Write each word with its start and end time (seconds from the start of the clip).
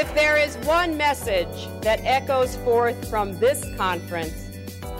If 0.00 0.14
there 0.14 0.36
is 0.36 0.56
one 0.58 0.96
message 0.96 1.66
that 1.80 1.98
echoes 2.04 2.54
forth 2.58 3.10
from 3.10 3.36
this 3.40 3.64
conference, 3.76 4.48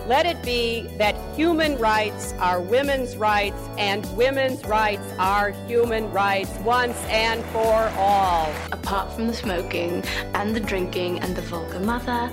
let 0.07 0.25
it 0.25 0.43
be 0.43 0.89
that 0.97 1.15
human 1.37 1.77
rights 1.77 2.33
are 2.33 2.59
women's 2.59 3.15
rights 3.15 3.61
and 3.77 4.05
women's 4.17 4.65
rights 4.65 5.13
are 5.17 5.51
human 5.67 6.11
rights 6.11 6.51
once 6.65 6.97
and 7.05 7.45
for 7.45 7.89
all. 7.97 8.53
Apart 8.73 9.13
from 9.13 9.27
the 9.27 9.33
smoking 9.33 10.03
and 10.33 10.53
the 10.53 10.59
drinking 10.59 11.21
and 11.21 11.33
the 11.33 11.43
vulgar 11.43 11.79
mother 11.79 12.29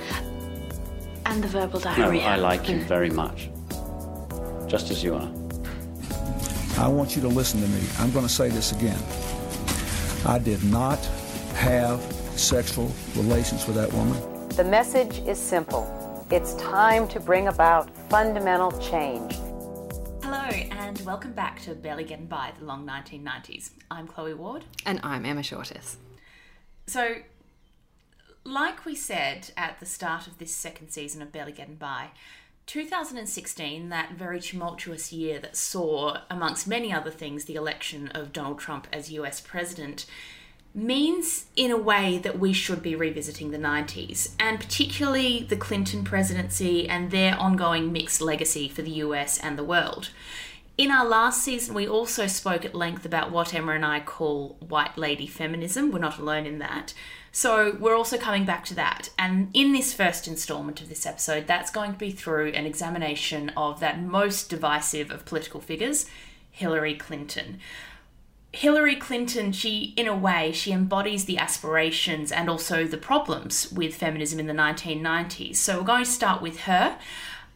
and 1.25 1.45
the 1.45 1.49
verbal 1.49 1.79
diarrhea. 1.79 2.21
No, 2.21 2.27
I 2.27 2.35
like 2.35 2.69
you 2.69 2.81
very 2.83 3.11
much. 3.11 3.49
Just 4.67 4.91
as 4.91 5.05
you 5.05 5.15
are. 5.15 5.31
I 6.79 6.89
want 6.89 7.15
you 7.15 7.23
to 7.23 7.29
listen 7.29 7.61
to 7.61 7.69
me. 7.69 7.87
I'm 8.01 8.11
going 8.11 8.27
to 8.27 8.33
say 8.33 8.49
this 8.49 8.73
again. 8.73 8.99
I 10.27 10.41
did 10.41 10.65
not 10.65 10.99
have 11.55 12.03
sexual 12.39 12.91
relations 13.15 13.67
with 13.67 13.77
that 13.77 13.93
woman. 13.93 14.49
The 14.51 14.65
message 14.65 15.19
is 15.27 15.39
simple. 15.39 15.85
It's 16.31 16.55
time 16.55 17.07
to 17.09 17.21
bring 17.21 17.49
about 17.49 17.91
fundamental 18.09 18.73
change. 18.81 19.35
Hello, 20.23 20.49
and 20.49 21.01
welcome 21.07 21.33
back 21.33 21.61
to 21.63 21.75
Barely 21.75 22.05
Getting 22.05 22.27
By, 22.27 22.53
the 22.59 22.65
long 22.65 22.87
1990s. 22.87 23.71
I'm 23.91 24.09
Chloe 24.09 24.35
Ward. 24.35 24.65
And 24.85 24.99
I'm 25.03 25.25
Emma 25.25 25.43
Shortis. 25.43 25.97
So, 26.87 27.17
like 28.45 28.85
we 28.85 28.95
said 28.95 29.51
at 29.57 29.79
the 29.79 29.87
start 29.87 30.27
of 30.27 30.39
this 30.39 30.55
second 30.55 30.91
season 30.91 31.23
of 31.23 31.33
Barely 31.33 31.53
Getting 31.53 31.77
By, 31.77 32.09
2016, 32.67 33.89
that 33.91 34.13
very 34.13 34.41
tumultuous 34.41 35.13
year 35.13 35.39
that 35.39 35.57
saw, 35.57 36.19
amongst 36.29 36.67
many 36.67 36.93
other 36.93 37.13
things, 37.13 37.45
the 37.45 37.55
election 37.55 38.09
of 38.09 38.33
Donald 38.33 38.59
Trump 38.59 38.89
as 38.93 39.13
US 39.13 39.41
president, 39.41 40.07
means 40.77 41.47
in 41.57 41.71
a 41.71 41.77
way 41.77 42.19
that 42.19 42.39
we 42.39 42.53
should 42.53 42.83
be 42.83 42.95
revisiting 42.95 43.51
the 43.51 43.59
90s, 43.59 44.35
and 44.39 44.61
particularly 44.61 45.47
the 45.49 45.57
Clinton 45.57 46.05
presidency 46.05 46.87
and 46.87 47.11
their 47.11 47.35
ongoing 47.39 47.91
mixed 47.93 48.21
legacy 48.21 48.69
for 48.69 48.83
the 48.83 48.91
US 48.91 49.39
and 49.39 49.59
the 49.59 49.65
world. 49.65 50.11
In 50.77 50.91
our 50.91 51.07
last 51.07 51.43
season, 51.43 51.75
we 51.75 51.89
also 51.89 52.27
spoke 52.27 52.67
at 52.67 52.75
length 52.75 53.07
about 53.07 53.31
what 53.31 53.55
Emma 53.55 53.73
and 53.73 53.87
I 53.87 54.01
call 54.01 54.59
white 54.61 54.99
lady 54.99 55.27
feminism. 55.27 55.91
We're 55.91 56.01
not 56.01 56.19
alone 56.19 56.45
in 56.45 56.59
that. 56.59 56.93
So, 57.33 57.77
we're 57.81 57.97
also 57.97 58.19
coming 58.19 58.45
back 58.45 58.67
to 58.67 58.75
that. 58.75 59.09
And 59.19 59.49
in 59.55 59.73
this 59.73 59.95
first 59.95 60.29
installment 60.29 60.83
of 60.83 60.91
this 60.91 61.07
episode, 61.07 61.47
that's 61.47 61.71
going 61.71 61.93
to 61.93 61.99
be 61.99 62.11
through 62.11 62.49
an 62.49 62.67
examination 62.67 63.51
of 63.57 63.81
that 63.81 64.03
most 64.03 64.51
divisive 64.51 65.11
of 65.11 65.25
political 65.25 65.61
figures, 65.61 66.07
Hillary 66.51 66.95
Clinton. 66.95 67.61
Hillary 68.53 68.97
Clinton, 68.97 69.53
she, 69.53 69.93
in 69.97 70.07
a 70.07 70.17
way, 70.17 70.51
she 70.53 70.73
embodies 70.73 71.27
the 71.27 71.37
aspirations 71.39 72.33
and 72.33 72.49
also 72.49 72.85
the 72.85 72.97
problems 72.97 73.71
with 73.71 73.95
feminism 73.95 74.41
in 74.41 74.47
the 74.47 74.55
1990s. 74.55 75.57
So 75.57 75.79
we're 75.79 75.85
going 75.85 76.05
to 76.05 76.11
start 76.11 76.41
with 76.41 76.61
her. 76.61 76.99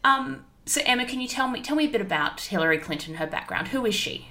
Um, 0.04 0.44
so 0.66 0.82
Emma, 0.84 1.06
can 1.06 1.20
you 1.20 1.28
tell 1.28 1.48
me 1.48 1.62
tell 1.62 1.76
me 1.76 1.86
a 1.86 1.90
bit 1.90 2.00
about 2.00 2.40
Hillary 2.42 2.78
Clinton, 2.78 3.14
her 3.14 3.26
background? 3.26 3.68
Who 3.68 3.86
is 3.86 3.94
she? 3.94 4.28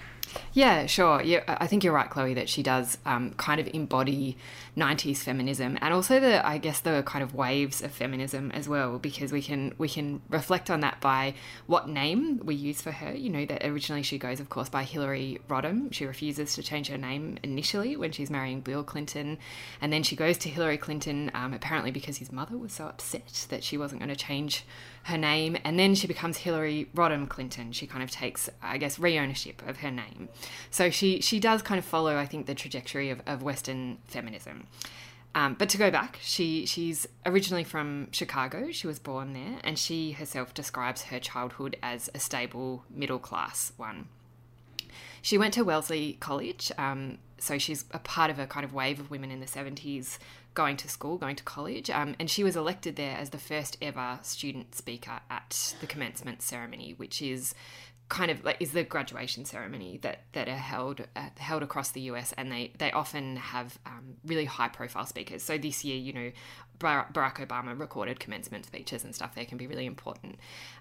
Yeah, 0.54 0.86
sure. 0.86 1.22
Yeah, 1.22 1.44
I 1.48 1.68
think 1.68 1.84
you're 1.84 1.94
right, 1.94 2.10
Chloe, 2.10 2.34
that 2.34 2.50
she 2.50 2.64
does 2.64 2.98
um, 3.06 3.32
kind 3.36 3.60
of 3.60 3.68
embody 3.74 4.38
90s 4.78 5.18
feminism 5.18 5.78
and 5.82 5.94
also 5.94 6.20
the, 6.20 6.46
I 6.46 6.58
guess, 6.58 6.80
the 6.80 7.04
kind 7.04 7.24
of 7.24 7.34
waves 7.34 7.82
of 7.82 7.92
feminism 7.92 8.52
as 8.52 8.68
well, 8.68 9.00
because 9.00 9.32
we 9.32 9.42
can 9.42 9.74
we 9.78 9.88
can 9.88 10.22
reflect 10.30 10.70
on 10.70 10.80
that 10.82 11.00
by 11.02 11.34
what 11.68 11.88
name 11.88 12.40
we 12.44 12.56
use 12.56 12.82
for 12.82 12.92
her. 12.92 13.14
You 13.14 13.30
know 13.30 13.46
that 13.46 13.66
originally 13.66 14.04
she 14.04 14.18
goes, 14.18 14.40
of 14.40 14.50
course, 14.50 14.70
by 14.70 14.84
Hillary 14.84 15.40
Rodham. 15.50 15.94
She 15.94 16.06
refuses 16.06 16.54
to 16.56 16.64
change 16.64 16.88
her 16.88 16.98
name 16.98 17.38
initially 17.44 17.96
when 17.96 18.12
she's 18.12 18.30
marrying 18.30 18.62
Bill 18.62 18.84
Clinton, 18.84 19.38
and 19.82 19.92
then 19.92 20.04
she 20.04 20.16
goes 20.16 20.38
to 20.40 20.50
Hillary 20.50 20.78
Clinton 20.78 21.32
um, 21.34 21.54
apparently 21.54 21.92
because 21.92 22.18
his 22.18 22.32
mother 22.32 22.58
was 22.58 22.74
so 22.74 22.86
upset 22.86 23.48
that 23.50 23.64
she 23.64 23.78
wasn't 23.78 24.00
going 24.00 24.10
to 24.10 24.16
change 24.16 24.66
her 25.10 25.18
name, 25.18 25.58
and 25.64 25.78
then 25.78 25.94
she 25.94 26.08
becomes 26.08 26.38
Hillary 26.38 26.90
Rodham 26.96 27.28
Clinton. 27.28 27.72
She 27.72 27.86
kind 27.86 28.04
of 28.04 28.10
takes, 28.10 28.50
I 28.62 28.78
guess, 28.78 28.98
re-ownership 28.98 29.62
of 29.68 29.78
her 29.78 29.92
name. 29.92 30.30
So 30.72 30.90
she 30.90 31.22
she 31.22 31.40
does 31.40 31.62
kind 31.62 31.78
of 31.78 31.86
follow, 31.86 32.18
I 32.18 32.26
think, 32.26 32.46
the 32.46 32.56
trajectory 32.56 33.10
of, 33.10 33.22
of 33.28 33.44
Western 33.44 34.00
feminism. 34.08 34.68
Um, 35.36 35.56
but 35.60 35.70
to 35.70 35.78
go 35.78 35.92
back, 35.92 36.18
she 36.22 36.66
she's 36.66 37.08
originally 37.26 37.64
from 37.64 38.08
Chicago. 38.12 38.72
She 38.72 38.88
was 38.88 38.98
born 38.98 39.34
there, 39.34 39.60
and 39.64 39.78
she 39.78 40.12
herself 40.14 40.54
describes 40.54 41.04
her 41.04 41.20
childhood 41.20 41.78
as 41.84 42.10
a 42.16 42.20
stable 42.20 42.84
middle 42.90 43.20
class 43.20 43.74
one. 43.78 44.08
She 45.22 45.38
went 45.38 45.54
to 45.56 45.64
Wellesley 45.64 46.18
College, 46.20 46.72
um, 46.78 47.18
so 47.38 47.58
she's 47.58 47.86
a 47.92 48.00
part 48.00 48.32
of 48.32 48.40
a 48.40 48.48
kind 48.48 48.64
of 48.64 48.74
wave 48.74 49.00
of 49.00 49.12
women 49.12 49.32
in 49.32 49.40
the 49.40 49.46
70s 49.46 50.18
going 50.60 50.76
to 50.76 50.90
school, 50.90 51.18
going 51.18 51.38
to 51.38 51.44
college, 51.46 51.90
um, 51.90 52.14
and 52.20 52.30
she 52.30 52.44
was 52.44 52.58
elected 52.58 52.98
there 52.98 53.16
as 53.16 53.30
the 53.30 53.38
first 53.38 53.78
ever 53.82 54.20
student 54.24 54.76
speaker 54.76 55.22
at 55.30 55.74
the 55.80 55.88
commencement 55.88 56.42
ceremony, 56.42 56.94
which 56.98 57.22
is 57.22 57.56
kind 58.10 58.30
of 58.30 58.44
like 58.44 58.58
is 58.60 58.72
the 58.72 58.84
graduation 58.84 59.46
ceremony 59.46 60.00
that 60.02 60.24
that 60.34 60.50
are 60.50 60.58
held 60.58 61.00
uh, 61.16 61.30
held 61.38 61.64
across 61.64 61.92
the 61.92 62.02
US, 62.12 62.34
and 62.38 62.52
they 62.52 62.74
they 62.78 62.92
often 62.92 63.38
have 63.38 63.80
um, 63.86 64.16
really 64.26 64.44
high 64.44 64.68
profile 64.68 65.06
speakers. 65.06 65.44
So 65.44 65.58
this 65.58 65.86
year, 65.86 65.96
you 65.96 66.12
know, 66.12 66.32
Barack 66.78 67.36
Obama 67.48 67.80
recorded 67.80 68.20
commencement 68.20 68.66
speeches 68.66 69.06
and 69.06 69.16
stuff. 69.16 69.36
They 69.36 69.46
can 69.46 69.58
be 69.58 69.66
really 69.66 69.86
important. 69.86 70.40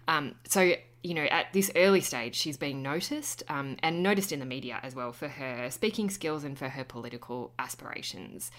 Um, 0.09 0.34
so 0.49 0.72
you 1.05 1.15
know, 1.15 1.25
at 1.27 1.53
this 1.53 1.71
early 1.77 2.00
stage, 2.00 2.34
she's 2.34 2.56
being 2.56 2.83
noticed 2.83 3.45
um, 3.49 3.77
and 3.84 4.03
noticed 4.03 4.33
in 4.33 4.41
the 4.41 4.45
media 4.45 4.81
as 4.83 4.97
well 4.97 5.12
for 5.12 5.28
her 5.28 5.71
speaking 5.71 6.10
skills 6.10 6.43
and 6.43 6.59
for 6.59 6.69
her 6.69 6.83
political 6.83 7.53
aspirations. 7.60 8.50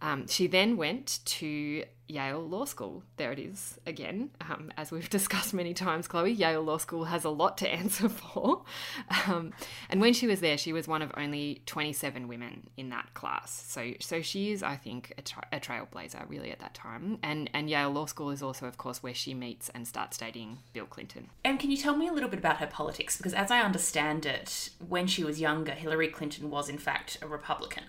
Um, 0.00 0.26
she 0.26 0.46
then 0.46 0.76
went 0.76 1.20
to 1.24 1.84
Yale 2.08 2.40
Law 2.40 2.64
School. 2.64 3.02
There 3.16 3.32
it 3.32 3.38
is 3.38 3.78
again. 3.86 4.30
Um, 4.40 4.72
as 4.76 4.90
we've 4.90 5.08
discussed 5.18 5.52
many 5.52 5.74
times, 5.74 6.08
Chloe, 6.08 6.32
Yale 6.32 6.62
Law 6.62 6.78
School 6.78 7.04
has 7.04 7.24
a 7.24 7.30
lot 7.30 7.58
to 7.58 7.68
answer 7.72 8.08
for. 8.08 8.64
Um, 9.26 9.52
and 9.90 10.00
when 10.00 10.14
she 10.14 10.26
was 10.26 10.40
there, 10.40 10.56
she 10.56 10.72
was 10.72 10.88
one 10.88 11.02
of 11.02 11.12
only 11.16 11.62
27 11.66 12.26
women 12.26 12.68
in 12.76 12.88
that 12.90 13.12
class. 13.14 13.64
So, 13.68 13.92
so 14.00 14.22
she 14.22 14.52
is, 14.52 14.62
I 14.62 14.76
think, 14.76 15.12
a, 15.18 15.22
tra- 15.22 15.46
a 15.52 15.60
trailblazer 15.60 16.28
really 16.28 16.50
at 16.50 16.60
that 16.60 16.74
time. 16.74 17.18
And, 17.22 17.50
and 17.52 17.68
Yale 17.68 17.90
Law 17.90 18.06
School 18.06 18.30
is 18.30 18.42
also, 18.42 18.66
of 18.66 18.78
course, 18.78 19.02
where 19.02 19.14
she 19.14 19.34
meets 19.34 19.68
and 19.70 19.86
starts 19.86 20.16
dating 20.16 20.58
Bill 20.72 20.86
Clinton. 20.86 21.28
And 21.44 21.60
can 21.60 21.70
you 21.70 21.76
tell 21.76 21.96
me 21.96 22.08
a 22.08 22.12
little 22.12 22.30
bit 22.30 22.38
about 22.38 22.56
her 22.58 22.66
politics? 22.66 23.16
Because 23.16 23.34
as 23.34 23.50
I 23.50 23.60
understand 23.60 24.24
it, 24.24 24.70
when 24.88 25.06
she 25.06 25.24
was 25.24 25.40
younger, 25.40 25.72
Hillary 25.72 26.08
Clinton 26.08 26.50
was 26.50 26.68
in 26.68 26.78
fact 26.78 27.18
a 27.20 27.26
Republican. 27.26 27.84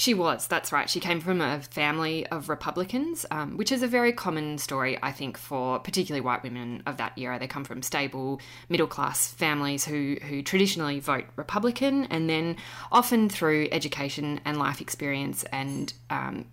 She 0.00 0.14
was, 0.14 0.46
that's 0.46 0.72
right. 0.72 0.88
She 0.88 0.98
came 0.98 1.20
from 1.20 1.42
a 1.42 1.60
family 1.60 2.26
of 2.28 2.48
Republicans, 2.48 3.26
um, 3.30 3.58
which 3.58 3.70
is 3.70 3.82
a 3.82 3.86
very 3.86 4.14
common 4.14 4.56
story, 4.56 4.98
I 5.02 5.12
think, 5.12 5.36
for 5.36 5.78
particularly 5.78 6.22
white 6.22 6.42
women 6.42 6.82
of 6.86 6.96
that 6.96 7.12
era. 7.18 7.38
They 7.38 7.46
come 7.46 7.64
from 7.64 7.82
stable, 7.82 8.40
middle 8.70 8.86
class 8.86 9.30
families 9.30 9.84
who, 9.84 10.16
who 10.22 10.40
traditionally 10.40 11.00
vote 11.00 11.26
Republican, 11.36 12.04
and 12.06 12.30
then 12.30 12.56
often 12.90 13.28
through 13.28 13.68
education 13.72 14.40
and 14.46 14.58
life 14.58 14.80
experience 14.80 15.44
and 15.52 15.92
um, 16.08 16.46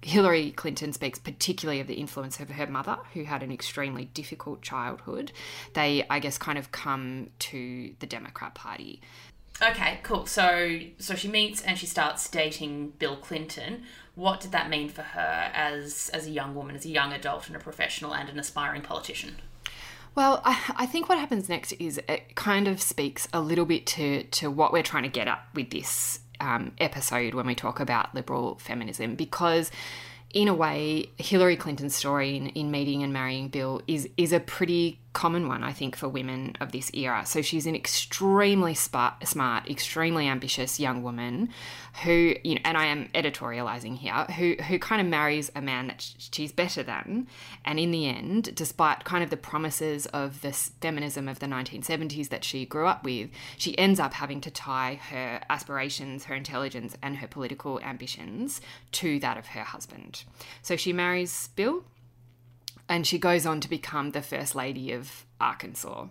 Hillary 0.00 0.52
Clinton 0.52 0.94
speaks 0.94 1.18
particularly 1.18 1.80
of 1.80 1.88
the 1.88 1.96
influence 1.96 2.40
of 2.40 2.48
her 2.48 2.66
mother, 2.66 2.96
who 3.12 3.24
had 3.24 3.42
an 3.42 3.52
extremely 3.52 4.06
difficult 4.06 4.62
childhood. 4.62 5.32
They, 5.74 6.06
I 6.08 6.18
guess, 6.18 6.38
kind 6.38 6.56
of 6.56 6.72
come 6.72 7.28
to 7.40 7.92
the 7.98 8.06
Democrat 8.06 8.54
Party. 8.54 9.02
Okay, 9.62 10.00
cool. 10.02 10.26
So 10.26 10.80
so 10.98 11.14
she 11.14 11.28
meets 11.28 11.62
and 11.62 11.78
she 11.78 11.86
starts 11.86 12.28
dating 12.28 12.90
Bill 12.98 13.16
Clinton. 13.16 13.84
What 14.14 14.40
did 14.40 14.52
that 14.52 14.68
mean 14.68 14.88
for 14.88 15.02
her 15.02 15.50
as 15.54 16.10
as 16.12 16.26
a 16.26 16.30
young 16.30 16.54
woman, 16.54 16.76
as 16.76 16.84
a 16.84 16.90
young 16.90 17.12
adult 17.12 17.46
and 17.46 17.56
a 17.56 17.58
professional 17.58 18.14
and 18.14 18.28
an 18.28 18.38
aspiring 18.38 18.82
politician? 18.82 19.36
Well, 20.14 20.40
I, 20.44 20.58
I 20.76 20.86
think 20.86 21.08
what 21.08 21.18
happens 21.18 21.48
next 21.48 21.72
is 21.72 22.00
it 22.08 22.34
kind 22.34 22.68
of 22.68 22.80
speaks 22.80 23.28
a 23.32 23.40
little 23.40 23.66
bit 23.66 23.86
to 23.88 24.24
to 24.24 24.50
what 24.50 24.72
we're 24.72 24.82
trying 24.82 25.04
to 25.04 25.08
get 25.08 25.28
at 25.28 25.46
with 25.54 25.70
this 25.70 26.20
um, 26.40 26.72
episode 26.78 27.34
when 27.34 27.46
we 27.46 27.54
talk 27.54 27.80
about 27.80 28.14
liberal 28.14 28.56
feminism, 28.56 29.14
because 29.14 29.70
in 30.34 30.48
a 30.48 30.54
way, 30.54 31.10
Hillary 31.16 31.56
Clinton's 31.56 31.94
story 31.94 32.36
in, 32.36 32.48
in 32.48 32.70
meeting 32.70 33.02
and 33.02 33.12
marrying 33.12 33.48
Bill 33.48 33.80
is 33.86 34.08
is 34.16 34.32
a 34.32 34.40
pretty 34.40 35.00
common 35.16 35.48
one, 35.48 35.64
I 35.64 35.72
think, 35.72 35.96
for 35.96 36.10
women 36.10 36.54
of 36.60 36.72
this 36.72 36.90
era. 36.92 37.24
So 37.24 37.40
she's 37.40 37.64
an 37.64 37.74
extremely 37.74 38.74
smart, 38.74 39.14
extremely 39.66 40.28
ambitious 40.28 40.78
young 40.78 41.02
woman 41.02 41.48
who, 42.04 42.34
you 42.44 42.56
know, 42.56 42.60
and 42.66 42.76
I 42.76 42.84
am 42.84 43.08
editorializing 43.14 43.96
here, 43.96 44.24
who 44.36 44.62
who 44.64 44.78
kind 44.78 45.00
of 45.00 45.06
marries 45.06 45.50
a 45.56 45.62
man 45.62 45.86
that 45.86 46.06
she's 46.18 46.52
better 46.52 46.82
than, 46.82 47.28
and 47.64 47.80
in 47.80 47.92
the 47.92 48.06
end, 48.06 48.54
despite 48.54 49.04
kind 49.04 49.24
of 49.24 49.30
the 49.30 49.38
promises 49.38 50.04
of 50.06 50.42
this 50.42 50.72
feminism 50.82 51.28
of 51.28 51.38
the 51.38 51.46
1970s 51.46 52.28
that 52.28 52.44
she 52.44 52.66
grew 52.66 52.86
up 52.86 53.02
with, 53.02 53.30
she 53.56 53.76
ends 53.78 53.98
up 53.98 54.12
having 54.12 54.42
to 54.42 54.50
tie 54.50 55.00
her 55.08 55.40
aspirations, 55.48 56.24
her 56.24 56.34
intelligence, 56.34 56.94
and 57.02 57.16
her 57.16 57.26
political 57.26 57.80
ambitions 57.80 58.60
to 58.92 59.18
that 59.20 59.38
of 59.38 59.46
her 59.46 59.62
husband. 59.62 60.24
So 60.60 60.76
she 60.76 60.92
marries 60.92 61.48
Bill 61.56 61.84
and 62.88 63.06
she 63.06 63.18
goes 63.18 63.46
on 63.46 63.60
to 63.60 63.68
become 63.68 64.10
the 64.10 64.22
first 64.22 64.54
lady 64.54 64.92
of 64.92 65.26
Arkansas, 65.40 66.06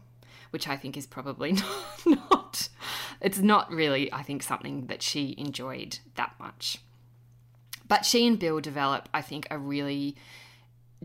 which 0.50 0.68
I 0.68 0.78
think 0.78 0.98
is 0.98 1.08
probably 1.08 1.52
not, 2.06 2.06
not 2.06 2.70
it's 3.22 3.40
not 3.40 3.72
really 3.72 4.12
I 4.12 4.22
think 4.22 4.44
something 4.44 4.88
that 4.88 5.02
she 5.02 5.36
enjoyed 5.38 6.00
that 6.16 6.34
much. 6.40 6.80
But 7.88 8.06
she 8.06 8.26
and 8.26 8.40
Bill 8.40 8.60
develop, 8.60 9.10
I 9.14 9.22
think, 9.22 9.48
a 9.52 9.60
really 9.60 10.16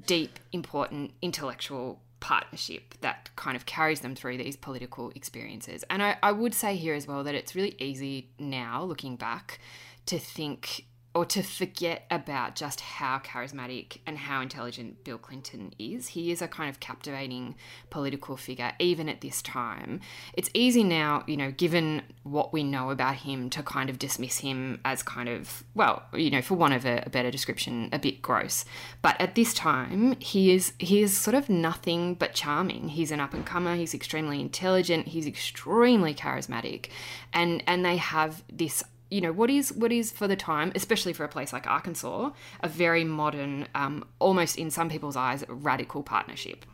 deep, 0.07 0.39
important 0.53 1.13
intellectual 1.21 2.01
partnership 2.21 2.95
that 3.01 3.31
kind 3.37 3.57
of 3.57 3.67
carries 3.67 4.01
them 4.01 4.15
through 4.15 4.39
these 4.39 4.57
political 4.57 5.11
experiences. 5.15 5.85
And 5.91 6.03
I, 6.03 6.17
I 6.23 6.33
would 6.33 6.55
say 6.55 6.77
here 6.77 6.95
as 6.95 7.07
well 7.07 7.25
that 7.25 7.35
it's 7.35 7.55
really 7.55 7.75
easy 7.79 8.31
now, 8.39 8.83
looking 8.83 9.17
back, 9.17 9.59
to 10.07 10.19
think 10.19 10.87
or 11.13 11.25
to 11.25 11.43
forget 11.43 12.07
about 12.09 12.55
just 12.55 12.81
how 12.81 13.19
charismatic 13.19 13.99
and 14.07 14.17
how 14.17 14.41
intelligent 14.41 15.03
Bill 15.03 15.19
Clinton 15.19 15.73
is. 15.77 16.09
He 16.09 16.31
is 16.31 16.41
a 16.41 16.47
kind 16.47 16.71
of 16.71 16.79
captivating 16.79 17.57
political 17.91 18.37
figure, 18.37 18.73
even 18.79 19.09
at 19.09 19.21
this 19.21 19.43
time. 19.43 20.01
It's 20.35 20.51
easy 20.55 20.85
now, 20.85 21.25
you 21.27 21.37
know, 21.37 21.51
given 21.51 22.03
what 22.23 22.53
we 22.53 22.63
know 22.63 22.91
about 22.91 23.17
him, 23.17 23.51
to 23.51 23.63
kind 23.63 23.91
of 23.91 23.99
dismiss 23.99 24.39
him 24.39 24.81
as 24.85 25.03
kind 25.03 25.29
of, 25.29 25.65
well, 25.75 26.05
you 26.15 26.31
know, 26.31 26.43
for 26.43 26.55
want 26.55 26.75
of 26.75 26.87
a, 26.87 27.03
a 27.05 27.11
better 27.11 27.33
description, 27.33 27.89
a 27.93 27.99
bit 27.99 28.23
gross. 28.23 28.65
But 29.03 29.21
at 29.21 29.35
this 29.35 29.53
time, 29.53 30.15
he 30.21 30.55
is 30.55 30.75
he 30.79 31.03
is 31.03 31.17
sort 31.17 31.35
of 31.35 31.49
nothing 31.49 32.15
but 32.15 32.35
charming. 32.35 32.91
He's 32.91 33.11
an 33.11 33.19
up 33.19 33.35
and 33.35 33.45
comer. 33.45 33.75
He's 33.75 33.95
extremely 33.95 34.41
intelligent. 34.41 35.09
He's 35.09 35.27
extremely 35.27 36.15
charismatic, 36.15 36.87
and 37.33 37.65
and 37.67 37.85
they 37.85 37.97
have 37.97 38.45
this 38.53 38.85
you 39.11 39.21
know 39.21 39.33
what 39.33 39.51
is 39.51 39.73
what 39.73 39.93
is 39.93 40.11
for 40.11 40.29
the 40.29 40.37
time, 40.37 40.73
especially 40.75 41.13
for 41.13 41.25
a 41.25 41.29
place 41.29 41.53
like 41.53 41.67
Arkansas, 41.67 42.31
a 42.61 42.69
very 42.69 43.05
modern, 43.05 43.67
um, 43.75 44.05
almost 44.19 44.57
in 44.57 44.71
some 44.71 44.89
people's 44.89 45.17
eyes, 45.17 45.45
radical 45.49 46.03
partnership. 46.03 46.65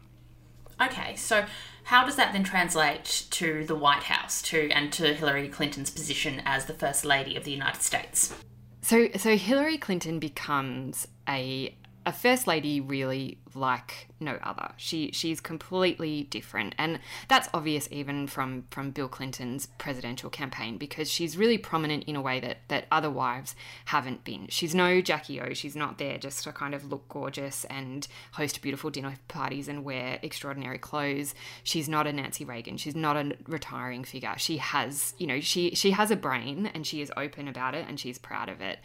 Okay, 0.81 1.17
so 1.17 1.47
how 1.85 2.05
does 2.05 2.17
that 2.17 2.33
then 2.33 2.45
translate 2.45 3.27
to 3.31 3.65
the 3.65 3.75
White 3.75 4.03
House, 4.05 4.43
to 4.43 4.69
and 4.71 4.93
to 4.93 5.15
Hillary 5.15 5.49
Clinton's 5.49 5.91
position 5.91 6.43
as 6.45 6.67
the 6.67 6.75
First 6.75 7.05
Lady 7.05 7.37
of 7.37 7.45
the 7.45 7.51
United 7.51 7.81
States? 7.83 8.35
So, 8.83 9.09
so 9.17 9.37
Hillary 9.37 9.79
Clinton 9.79 10.19
becomes 10.19 11.09
a 11.29 11.75
a 12.07 12.13
first 12.13 12.47
lady 12.47 12.81
really 12.81 13.39
like 13.53 14.07
no 14.21 14.39
other. 14.43 14.71
She 14.77 15.11
she's 15.13 15.41
completely 15.41 16.23
different, 16.25 16.75
and 16.79 17.01
that's 17.27 17.49
obvious 17.53 17.89
even 17.91 18.29
from 18.29 18.65
from 18.71 18.93
Bill 18.93 19.09
Clinton's 19.09 19.67
presidential 19.79 20.31
campaign 20.31 20.79
because 20.79 21.11
she's 21.11 21.37
really 21.37 21.59
prominent 21.59 22.05
in 22.05 22.15
a 22.15 22.23
way 22.23 22.39
that 22.39 22.59
that 22.69 22.87
other 22.93 23.11
wives 23.11 23.57
haven't 23.87 24.23
been. 24.23 24.47
She's 24.51 24.73
no 24.73 25.01
Jackie 25.01 25.41
O. 25.41 25.53
She's 25.53 25.75
not 25.75 25.99
there 25.99 26.17
just 26.17 26.45
to 26.45 26.53
kind 26.53 26.75
of 26.75 26.85
look 26.85 27.09
gorgeous 27.09 27.65
and 27.65 28.07
host 28.33 28.63
beautiful 28.63 28.91
dinner 28.91 29.17
parties 29.27 29.67
and 29.67 29.85
wear 29.85 30.21
extraordinary 30.23 30.79
clothes. 30.79 31.35
She's 31.65 31.89
not 31.89 32.07
a 32.07 32.13
Nancy 32.13 32.45
Reagan. 32.45 32.77
She's 32.77 32.97
not 32.97 33.17
a 33.17 33.37
retiring 33.49 34.05
figure. 34.05 34.35
She 34.39 34.59
has 34.59 35.15
you 35.19 35.27
know 35.27 35.41
she 35.41 35.75
she 35.75 35.91
has 35.91 36.13
a 36.13 36.17
brain 36.17 36.71
and 36.73 36.87
she 36.87 37.01
is 37.01 37.11
open 37.17 37.49
about 37.49 37.75
it 37.75 37.85
and 37.89 37.99
she's 37.99 38.17
proud 38.17 38.49
of 38.49 38.61
it. 38.61 38.79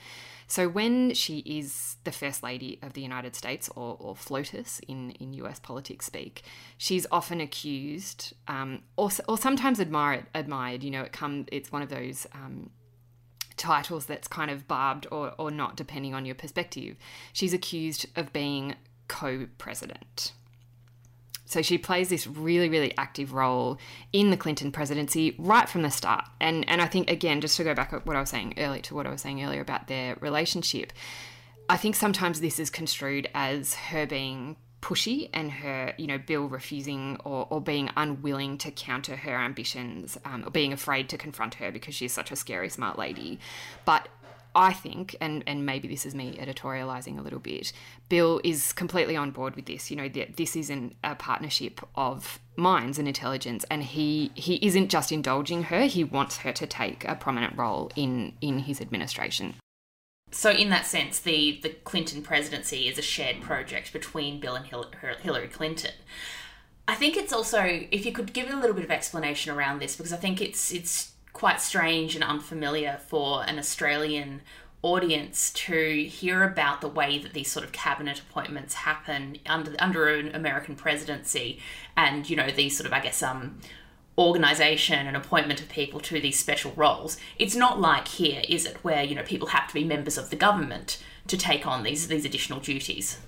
So 0.52 0.68
when 0.68 1.14
she 1.14 1.38
is 1.46 1.96
the 2.04 2.12
First 2.12 2.44
Lady 2.44 2.78
of 2.82 2.92
the 2.92 3.00
United 3.00 3.38
States, 3.38 3.70
or, 3.74 3.96
or 4.02 4.18
FLOTUS 4.18 4.82
in, 4.86 5.12
in 5.12 5.32
US 5.36 5.60
politics 5.60 6.08
speak, 6.08 6.44
she's 6.78 7.08
often 7.10 7.40
accused, 7.40 8.34
um, 8.50 8.82
or, 8.98 9.12
or 9.30 9.38
sometimes 9.38 9.80
admired, 9.80 10.26
admired. 10.36 10.84
You 10.84 10.92
know, 10.92 11.04
it 11.04 11.14
come, 11.14 11.46
it's 11.54 11.72
one 11.72 11.82
of 11.82 11.88
those 11.88 12.28
um, 12.34 12.70
titles 13.56 14.08
that's 14.08 14.28
kind 14.28 14.52
of 14.52 14.68
barbed 14.68 15.08
or, 15.10 15.32
or 15.38 15.52
not, 15.52 15.78
depending 15.78 16.14
on 16.14 16.26
your 16.26 16.36
perspective. 16.36 16.98
She's 17.32 17.54
accused 17.54 18.08
of 18.18 18.34
being 18.34 18.76
co-president. 19.08 20.34
So 21.52 21.62
she 21.62 21.78
plays 21.78 22.08
this 22.08 22.28
really, 22.28 22.70
really 22.70 22.98
active 22.98 23.34
role 23.34 23.78
in 24.14 24.30
the 24.30 24.38
Clinton 24.38 24.72
presidency 24.72 25.36
right 25.38 25.68
from 25.68 25.82
the 25.82 25.92
start. 25.92 26.24
And 26.40 26.68
and 26.70 26.82
I 26.82 26.88
think 26.88 27.12
again, 27.12 27.42
just 27.42 27.58
to 27.58 27.66
go 27.66 27.74
back 27.74 27.90
to 27.90 28.00
what 28.00 28.16
I 28.16 28.22
was 28.22 28.30
saying 28.30 28.54
earlier 28.58 28.82
to 28.84 28.96
what 28.96 29.06
I 29.06 29.10
was 29.10 29.22
saying 29.22 29.44
earlier 29.44 29.60
about 29.60 29.88
their 29.88 30.16
relationship, 30.22 30.94
I 31.68 31.76
think 31.76 31.96
sometimes 31.96 32.40
this 32.40 32.58
is 32.58 32.70
construed 32.70 33.28
as 33.34 33.76
her 33.76 34.06
being 34.06 34.56
pushy 34.82 35.30
and 35.34 35.52
her, 35.52 35.94
you 35.98 36.08
know, 36.08 36.18
Bill 36.18 36.48
refusing 36.48 37.18
or, 37.24 37.48
or 37.50 37.62
being 37.62 37.90
unwilling 37.98 38.58
to 38.60 38.72
counter 38.72 39.16
her 39.16 39.36
ambitions, 39.36 40.18
um, 40.26 40.44
or 40.46 40.52
being 40.52 40.74
afraid 40.74 41.10
to 41.10 41.18
confront 41.18 41.56
her 41.56 41.72
because 41.72 41.94
she's 41.94 42.14
such 42.14 42.32
a 42.32 42.36
scary 42.36 42.70
smart 42.70 42.98
lady. 42.98 43.40
But 43.86 44.08
I 44.54 44.74
think, 44.74 45.16
and, 45.22 45.44
and 45.48 45.66
maybe 45.66 45.88
this 45.88 46.06
is 46.06 46.14
me 46.14 46.38
editorializing 46.38 47.18
a 47.18 47.22
little 47.22 47.40
bit, 47.40 47.72
Bill 48.10 48.42
is 48.44 48.74
completely 48.74 49.16
on 49.16 49.32
board 49.32 49.56
with 49.56 49.66
this. 49.66 49.90
You 49.90 49.98
know, 49.98 50.10
that 50.10 50.38
this 50.38 50.56
isn't 50.56 50.96
a 51.04 51.16
partnership 51.16 51.80
of 51.96 52.40
minds 52.58 53.00
and 53.00 53.08
intelligence, 53.08 53.66
and 53.72 53.84
he 53.84 54.32
he 54.36 54.56
isn't 54.66 54.90
just 54.90 55.12
indulging 55.12 55.64
her. 55.64 55.86
He 55.86 56.04
wants 56.04 56.38
her 56.38 56.52
to 56.52 56.68
take 56.68 57.06
a 57.06 57.16
prominent 57.16 57.58
role 57.58 57.92
in 57.96 58.34
in 58.42 58.60
his 58.60 58.82
administration. 58.82 59.56
So, 60.32 60.50
in 60.50 60.70
that 60.70 60.86
sense, 60.86 61.20
the 61.20 61.60
the 61.62 61.70
Clinton 61.70 62.22
presidency 62.22 62.88
is 62.88 62.98
a 62.98 63.02
shared 63.02 63.42
project 63.42 63.94
between 63.94 64.40
Bill 64.40 64.56
and 64.56 64.66
Hillary 64.66 65.48
Clinton. 65.48 65.92
I 66.88 66.96
think 66.96 67.16
it's 67.16 67.32
also 67.32 67.62
if 67.92 68.06
you 68.06 68.12
could 68.12 68.34
give 68.34 68.50
a 68.50 68.56
little 68.56 68.76
bit 68.76 68.84
of 68.84 68.92
explanation 68.92 69.54
around 69.54 69.80
this 69.80 69.96
because 69.96 70.14
I 70.14 70.18
think 70.18 70.42
it's 70.42 70.72
it's 70.72 71.11
quite 71.34 71.62
strange 71.62 72.16
and 72.16 72.24
unfamiliar 72.24 73.00
for 73.08 73.44
an 73.44 73.58
Australian 73.58 74.42
audience 74.84 75.52
to 75.52 76.06
hear 76.06 76.44
about 76.44 76.82
the 76.82 76.88
way 76.88 77.20
that 77.20 77.34
these 77.34 77.52
sort 77.52 77.64
of 77.64 77.72
cabinet 77.72 78.20
appointments 78.20 78.74
happen 78.74 79.38
under 79.46 79.76
under 79.80 80.08
an 80.08 80.34
American 80.34 80.76
presidency 80.76 81.60
and 81.96 82.30
you 82.30 82.36
know 82.36 82.50
these 82.50 82.76
sort 82.76 82.88
of 82.88 82.94
I 82.94 83.00
guess 83.00 83.22
um 83.22 83.60
organization 84.18 85.08
and 85.08 85.16
appointment 85.16 85.62
of 85.62 85.70
people 85.70 86.00
to 86.00 86.20
these 86.20 86.38
special 86.38 86.74
roles. 86.76 87.18
It's 87.40 87.56
not 87.56 87.80
like 87.80 88.08
here 88.08 88.42
is 88.50 88.66
it 88.66 88.78
where 88.84 89.04
you 89.04 89.16
know 89.16 89.24
people 89.24 89.50
have 89.50 89.68
to 89.68 89.74
be 89.74 89.84
members 89.84 90.18
of 90.18 90.30
the 90.30 90.36
government 90.36 91.02
to 91.28 91.38
take 91.38 91.68
on 91.68 91.84
these 91.84 92.08
these 92.08 92.26
additional 92.26 92.60
duties 92.60 93.20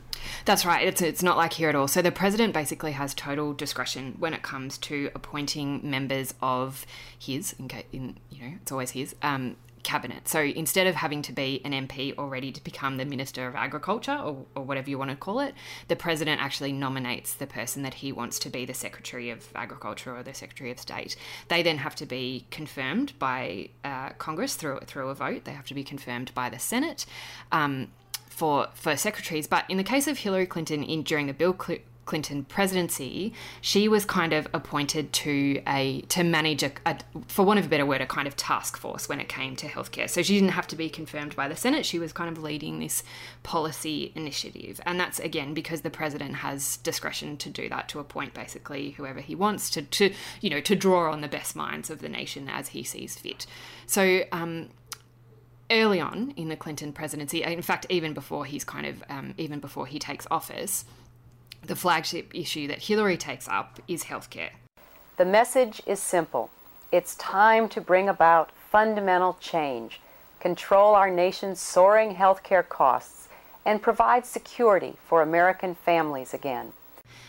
that's 0.46 0.66
right. 0.66 0.86
It's 0.88 1.02
it's 1.02 1.24
not 1.24 1.38
like 1.38 1.54
here 1.54 1.70
at 1.70 1.76
all. 1.76 1.88
So 1.88 2.02
the 2.02 2.12
president 2.12 2.54
basically 2.54 2.94
has 2.94 3.14
total 3.14 3.54
discretion 3.54 4.16
when 4.20 4.34
it 4.34 4.42
comes 4.42 4.78
to 4.80 5.10
appointing 5.16 5.82
members 5.84 6.34
of 6.42 6.86
his, 7.18 7.54
in, 7.60 7.70
in 7.92 8.18
you 8.30 8.42
know, 8.42 8.54
it's 8.62 8.72
always 8.72 8.92
his 8.92 9.16
um, 9.22 9.56
cabinet. 9.84 10.28
So 10.28 10.42
instead 10.42 10.88
of 10.88 10.96
having 10.96 11.22
to 11.24 11.34
be 11.34 11.62
an 11.64 11.72
MP 11.72 12.14
or 12.18 12.28
ready 12.28 12.52
to 12.52 12.64
become 12.64 12.98
the 12.98 13.06
Minister 13.06 13.48
of 13.48 13.56
Agriculture 13.56 14.16
or, 14.16 14.46
or, 14.56 14.64
whatever 14.64 14.90
you 14.90 14.98
want 14.98 15.12
to 15.12 15.18
call 15.18 15.40
it, 15.40 15.54
the 15.88 15.96
president 15.96 16.42
actually 16.42 16.72
nominates 16.72 17.34
the 17.34 17.46
person 17.46 17.84
that 17.84 17.96
he 17.96 18.12
wants 18.12 18.40
to 18.40 18.50
be 18.50 18.66
the 18.66 18.74
Secretary 18.74 19.30
of 19.30 19.50
Agriculture 19.56 20.16
or 20.16 20.24
the 20.24 20.34
Secretary 20.34 20.72
of 20.72 20.80
State. 20.80 21.16
They 21.50 21.62
then 21.62 21.78
have 21.78 21.96
to 21.96 22.06
be 22.06 22.48
confirmed 22.50 23.14
by 23.20 23.70
uh, 23.84 24.10
Congress 24.18 24.56
through 24.56 24.80
through 24.86 25.10
a 25.10 25.16
vote. 25.16 25.44
They 25.44 25.52
have 25.52 25.68
to 25.68 25.74
be 25.74 25.84
confirmed 25.84 26.34
by 26.34 26.50
the 26.50 26.60
Senate. 26.60 27.06
Um, 27.52 27.90
for 28.34 28.68
for 28.74 28.98
secretaries. 28.98 29.48
But 29.48 29.66
in 29.70 29.78
the 29.78 29.84
case 29.84 30.08
of 30.08 30.18
Hillary 30.18 30.48
Clinton, 30.48 30.84
in 30.84 31.04
during 31.04 31.28
the 31.28 31.34
Bill 31.34 31.54
Clinton 32.06 32.44
presidency, 32.44 33.32
she 33.62 33.88
was 33.88 34.04
kind 34.06 34.34
of 34.34 34.48
appointed 34.54 35.14
to 35.14 35.62
a 35.68 36.02
to 36.10 36.24
manage 36.24 36.64
a, 36.64 36.72
a, 36.86 36.98
for 37.28 37.46
want 37.46 37.60
of 37.60 37.68
a 37.68 37.70
better 37.70 37.86
word, 37.86 38.02
a 38.02 38.08
kind 38.08 38.28
of 38.28 38.36
task 38.36 38.76
force 38.76 39.08
when 39.08 39.20
it 39.20 39.30
came 39.30 39.56
to 39.58 39.68
healthcare. 39.68 40.10
So 40.10 40.24
she 40.24 40.34
didn't 40.34 40.50
have 40.50 40.68
to 40.68 40.76
be 40.76 40.90
confirmed 40.90 41.36
by 41.36 41.48
the 41.48 41.56
Senate. 41.56 41.86
She 41.86 42.00
was 42.00 42.12
kind 42.12 42.30
of 42.36 42.42
leading 42.42 42.80
this 42.80 43.04
policy 43.44 44.12
initiative, 44.16 44.82
and 44.86 45.00
that's 45.00 45.20
again 45.20 45.54
because 45.54 45.82
the 45.82 45.92
president 45.92 46.38
has 46.38 46.78
discretion 46.78 47.38
to 47.38 47.50
do 47.50 47.70
that 47.70 47.88
to 47.90 48.00
appoint 48.00 48.34
basically 48.34 48.92
whoever 48.92 49.22
he 49.22 49.36
wants 49.36 49.70
to 49.72 49.84
to 49.84 50.14
you 50.42 50.50
know 50.50 50.60
to 50.62 50.76
draw 50.76 51.12
on 51.12 51.22
the 51.22 51.28
best 51.28 51.56
minds 51.56 51.92
of 51.92 52.02
the 52.02 52.10
nation 52.10 52.50
as 52.50 52.70
he 52.70 52.84
sees 52.84 53.16
fit. 53.16 53.46
So. 53.86 54.24
Um, 54.32 54.70
early 55.72 56.00
on 56.00 56.34
in 56.36 56.50
the 56.50 56.56
Clinton 56.56 56.94
presidency, 56.94 57.44
in 57.44 57.62
fact, 57.62 57.86
even 57.90 58.14
before 58.14 58.46
he's 58.46 58.64
kind 58.64 58.86
of, 58.86 59.04
um, 59.10 59.34
even 59.38 59.60
before 59.60 59.86
he 59.86 60.00
takes 60.00 60.28
office, 60.30 60.86
the 61.62 61.76
flagship 61.76 62.34
issue 62.34 62.68
that 62.68 62.84
Hillary 62.84 63.18
takes 63.18 63.48
up 63.48 63.80
is 63.88 64.06
healthcare. 64.06 64.50
The 65.18 65.26
message 65.26 65.82
is 65.86 66.00
simple 66.00 66.50
it's 66.92 67.16
time 67.16 67.68
to 67.70 67.82
bring 67.82 68.08
about 68.08 68.52
fundamental 68.70 69.38
change, 69.40 70.00
control 70.40 70.94
our 70.94 71.10
nation's 71.10 71.60
soaring 71.60 72.16
healthcare 72.16 72.68
costs, 72.68 73.30
and 73.66 73.82
provide 73.82 74.26
security 74.26 74.96
for 75.08 75.22
American 75.22 75.74
families 75.74 76.34
again. 76.34 76.74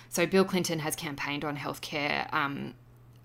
So, 0.08 0.26
Bill 0.26 0.44
Clinton 0.44 0.80
has 0.80 0.94
campaigned 0.94 1.44
on 1.44 1.56
healthcare 1.56 2.32
um, 2.32 2.74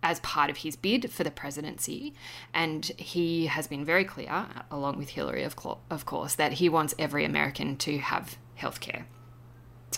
as 0.02 0.20
part 0.22 0.50
of 0.50 0.58
his 0.58 0.76
bid 0.76 1.12
for 1.12 1.24
the 1.24 1.32
presidency. 1.32 2.14
And 2.54 2.86
he 2.98 3.48
has 3.48 3.68
been 3.68 3.84
very 3.86 4.06
clear, 4.06 4.48
along 4.72 4.98
with 4.98 5.10
Hillary, 5.10 5.44
of, 5.44 5.56
course, 5.56 6.36
that 6.36 6.54
he 6.54 6.70
wants 6.70 6.96
every 6.98 7.26
American 7.26 7.78
to 7.78 7.98
have 8.00 8.38
healthcare. 8.58 9.06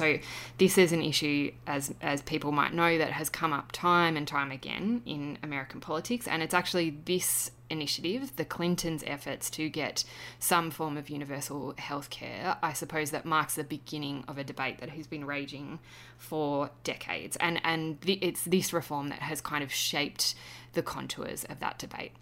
So 0.02 0.18
this 0.58 0.80
is 0.80 0.92
an 0.92 1.04
issue, 1.04 1.52
as 1.68 1.94
as 2.02 2.24
people 2.24 2.52
might 2.52 2.74
know, 2.74 2.98
that 2.98 3.12
has 3.12 3.30
come 3.30 3.54
up 3.54 3.72
time 3.72 4.18
and 4.18 4.28
time 4.28 4.50
again 4.50 5.04
in 5.06 5.38
American 5.44 5.80
politics, 5.80 6.28
and 6.28 6.42
it's 6.42 6.56
actually 6.56 6.98
this 7.06 7.52
initiative, 7.70 8.36
the 8.36 8.44
Clintons' 8.44 9.04
efforts 9.06 9.52
to 9.52 9.70
get 9.70 10.04
some 10.40 10.72
form 10.72 10.98
of 10.98 11.12
universal 11.12 11.76
health 11.78 12.10
care, 12.10 12.58
I 12.64 12.74
suppose 12.74 13.12
that 13.12 13.26
marks 13.26 13.54
the 13.54 13.64
beginning 13.64 14.26
of 14.28 14.40
a 14.40 14.44
debate 14.44 14.80
that 14.80 14.90
has 14.90 15.06
been 15.06 15.24
raging 15.24 15.78
for 16.18 16.72
decades, 16.84 17.38
and 17.38 17.62
and 17.64 18.02
the, 18.02 18.14
it's 18.24 18.44
this 18.46 18.74
reform 18.74 19.10
that 19.10 19.20
has 19.20 19.40
kind 19.40 19.64
of 19.64 19.72
shaped 19.72 20.34
the 20.74 20.82
contours 20.82 21.44
of 21.44 21.60
that 21.60 21.78
debate. 21.78 22.14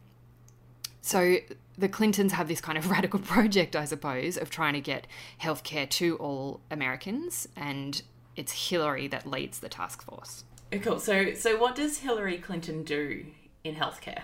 So 1.10 1.38
the 1.76 1.90
Clintons 1.90 2.34
have 2.34 2.48
this 2.48 2.62
kind 2.62 2.78
of 2.78 2.92
radical 2.92 3.20
project, 3.20 3.76
I 3.76 3.86
suppose, 3.86 4.38
of 4.38 4.52
trying 4.52 4.76
to 4.76 4.80
get 4.80 5.08
healthcare 5.42 5.90
to 5.90 6.18
all 6.18 6.62
Americans, 6.70 7.48
and 7.56 8.00
it's 8.36 8.70
Hillary 8.70 9.08
that 9.08 9.26
leads 9.26 9.58
the 9.58 9.70
task 9.70 10.04
force. 10.04 10.44
Cool. 10.84 11.00
So, 11.00 11.34
so 11.34 11.58
what 11.58 11.74
does 11.74 11.98
Hillary 11.98 12.38
Clinton 12.38 12.84
do 12.84 13.26
in 13.64 13.74
healthcare? 13.74 14.22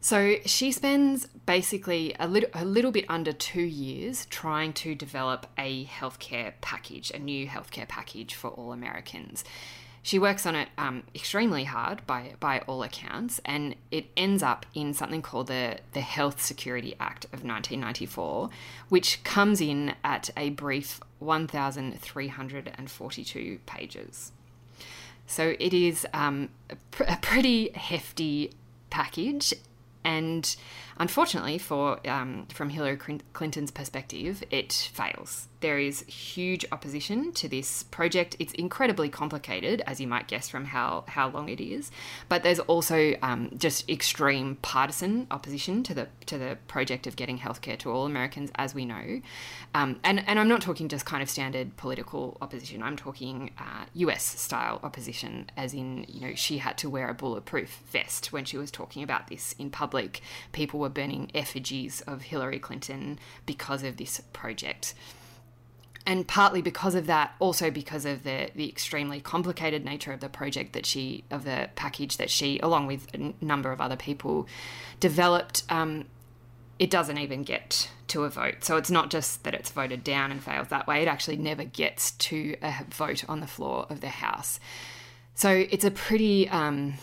So 0.00 0.36
she 0.46 0.70
spends 0.70 1.26
basically 1.44 2.14
a 2.20 2.28
little, 2.28 2.50
a 2.54 2.64
little 2.64 2.92
bit 2.92 3.06
under 3.08 3.32
two 3.32 3.62
years 3.62 4.26
trying 4.26 4.74
to 4.74 4.94
develop 4.94 5.48
a 5.58 5.86
healthcare 5.86 6.52
package, 6.60 7.10
a 7.10 7.18
new 7.18 7.48
healthcare 7.48 7.88
package 7.88 8.36
for 8.36 8.50
all 8.50 8.72
Americans. 8.72 9.42
She 10.04 10.18
works 10.18 10.44
on 10.44 10.54
it 10.54 10.68
um, 10.76 11.04
extremely 11.14 11.64
hard 11.64 12.06
by, 12.06 12.34
by 12.38 12.58
all 12.66 12.82
accounts, 12.82 13.40
and 13.46 13.74
it 13.90 14.10
ends 14.18 14.42
up 14.42 14.66
in 14.74 14.92
something 14.92 15.22
called 15.22 15.46
the, 15.46 15.78
the 15.94 16.02
Health 16.02 16.42
Security 16.42 16.94
Act 17.00 17.24
of 17.24 17.42
1994, 17.42 18.50
which 18.90 19.24
comes 19.24 19.62
in 19.62 19.94
at 20.04 20.28
a 20.36 20.50
brief 20.50 21.00
1,342 21.20 23.60
pages. 23.64 24.32
So 25.26 25.54
it 25.58 25.72
is 25.72 26.06
um, 26.12 26.50
a, 26.68 26.76
pr- 26.90 27.04
a 27.04 27.16
pretty 27.22 27.70
hefty 27.70 28.52
package 28.90 29.54
and 30.04 30.54
unfortunately, 30.98 31.58
for 31.58 32.06
um, 32.08 32.46
from 32.52 32.70
Hillary 32.70 32.96
Clinton's 33.32 33.70
perspective, 33.70 34.42
it 34.50 34.72
fails. 34.72 35.48
There 35.64 35.78
is 35.78 36.02
huge 36.02 36.66
opposition 36.72 37.32
to 37.32 37.48
this 37.48 37.84
project. 37.84 38.36
It's 38.38 38.52
incredibly 38.52 39.08
complicated, 39.08 39.82
as 39.86 39.98
you 39.98 40.06
might 40.06 40.28
guess 40.28 40.46
from 40.46 40.66
how, 40.66 41.04
how 41.08 41.30
long 41.30 41.48
it 41.48 41.58
is. 41.58 41.90
But 42.28 42.42
there's 42.42 42.58
also 42.58 43.14
um, 43.22 43.50
just 43.56 43.88
extreme 43.88 44.56
partisan 44.56 45.26
opposition 45.30 45.82
to 45.84 45.94
the 45.94 46.08
to 46.26 46.36
the 46.36 46.58
project 46.68 47.06
of 47.06 47.16
getting 47.16 47.38
healthcare 47.38 47.78
to 47.78 47.90
all 47.90 48.04
Americans, 48.04 48.50
as 48.56 48.74
we 48.74 48.84
know. 48.84 49.22
Um, 49.74 50.00
and 50.04 50.22
and 50.28 50.38
I'm 50.38 50.48
not 50.48 50.60
talking 50.60 50.88
just 50.88 51.06
kind 51.06 51.22
of 51.22 51.30
standard 51.30 51.78
political 51.78 52.36
opposition. 52.42 52.82
I'm 52.82 52.96
talking 52.96 53.50
uh, 53.56 53.86
U.S. 53.94 54.22
style 54.22 54.80
opposition, 54.82 55.50
as 55.56 55.72
in 55.72 56.04
you 56.08 56.20
know 56.20 56.34
she 56.34 56.58
had 56.58 56.76
to 56.78 56.90
wear 56.90 57.08
a 57.08 57.14
bulletproof 57.14 57.82
vest 57.90 58.34
when 58.34 58.44
she 58.44 58.58
was 58.58 58.70
talking 58.70 59.02
about 59.02 59.28
this 59.28 59.54
in 59.58 59.70
public. 59.70 60.20
People 60.52 60.83
were 60.84 60.90
burning 60.90 61.30
effigies 61.34 62.00
of 62.02 62.22
Hillary 62.22 62.58
Clinton 62.58 63.18
because 63.46 63.82
of 63.82 63.96
this 63.96 64.20
project 64.32 64.94
and 66.06 66.26
partly 66.26 66.60
because 66.60 66.94
of 66.94 67.06
that, 67.06 67.34
also 67.38 67.70
because 67.70 68.04
of 68.04 68.24
the 68.24 68.50
the 68.54 68.68
extremely 68.68 69.20
complicated 69.20 69.84
nature 69.84 70.12
of 70.12 70.20
the 70.20 70.28
project 70.28 70.74
that 70.74 70.84
she 70.84 71.24
of 71.30 71.44
the 71.44 71.70
package 71.76 72.18
that 72.18 72.30
she, 72.30 72.58
along 72.60 72.86
with 72.86 73.06
a 73.14 73.32
number 73.42 73.72
of 73.72 73.80
other 73.80 73.96
people, 73.96 74.46
developed. 75.00 75.62
Um, 75.70 76.06
it 76.76 76.90
doesn't 76.90 77.18
even 77.18 77.44
get 77.44 77.88
to 78.08 78.24
a 78.24 78.28
vote. 78.28 78.64
So 78.64 78.76
it's 78.76 78.90
not 78.90 79.08
just 79.08 79.44
that 79.44 79.54
it's 79.54 79.70
voted 79.70 80.02
down 80.02 80.32
and 80.32 80.42
fails 80.42 80.68
that 80.68 80.88
way. 80.88 81.02
It 81.02 81.08
actually 81.08 81.36
never 81.36 81.62
gets 81.62 82.10
to 82.10 82.56
a 82.62 82.84
vote 82.90 83.24
on 83.28 83.38
the 83.38 83.46
floor 83.46 83.86
of 83.88 84.00
the 84.00 84.08
House. 84.08 84.58
So 85.36 85.50
it's 85.50 85.84
a 85.84 85.90
pretty 85.92 86.48
um, 86.48 86.94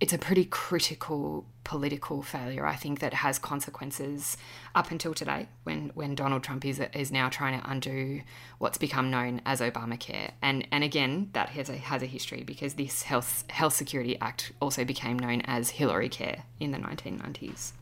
it's 0.00 0.14
a 0.14 0.18
pretty 0.18 0.46
critical 0.46 1.44
political 1.62 2.22
failure, 2.22 2.66
I 2.66 2.74
think, 2.74 3.00
that 3.00 3.12
has 3.12 3.38
consequences 3.38 4.36
up 4.74 4.90
until 4.90 5.12
today 5.12 5.46
when, 5.64 5.90
when 5.94 6.14
Donald 6.14 6.42
Trump 6.42 6.64
is, 6.64 6.80
is 6.94 7.12
now 7.12 7.28
trying 7.28 7.60
to 7.60 7.70
undo 7.70 8.22
what's 8.58 8.78
become 8.78 9.10
known 9.10 9.42
as 9.44 9.60
Obamacare. 9.60 10.32
And, 10.40 10.66
and 10.72 10.82
again, 10.82 11.28
that 11.34 11.50
has 11.50 11.68
a, 11.68 11.76
has 11.76 12.02
a 12.02 12.06
history 12.06 12.42
because 12.42 12.74
this 12.74 13.02
Health, 13.02 13.44
Health 13.50 13.74
Security 13.74 14.18
Act 14.20 14.52
also 14.58 14.84
became 14.84 15.18
known 15.18 15.42
as 15.42 15.70
Hillary 15.70 16.08
Care 16.08 16.44
in 16.58 16.70
the 16.70 16.78
1990s. 16.78 17.72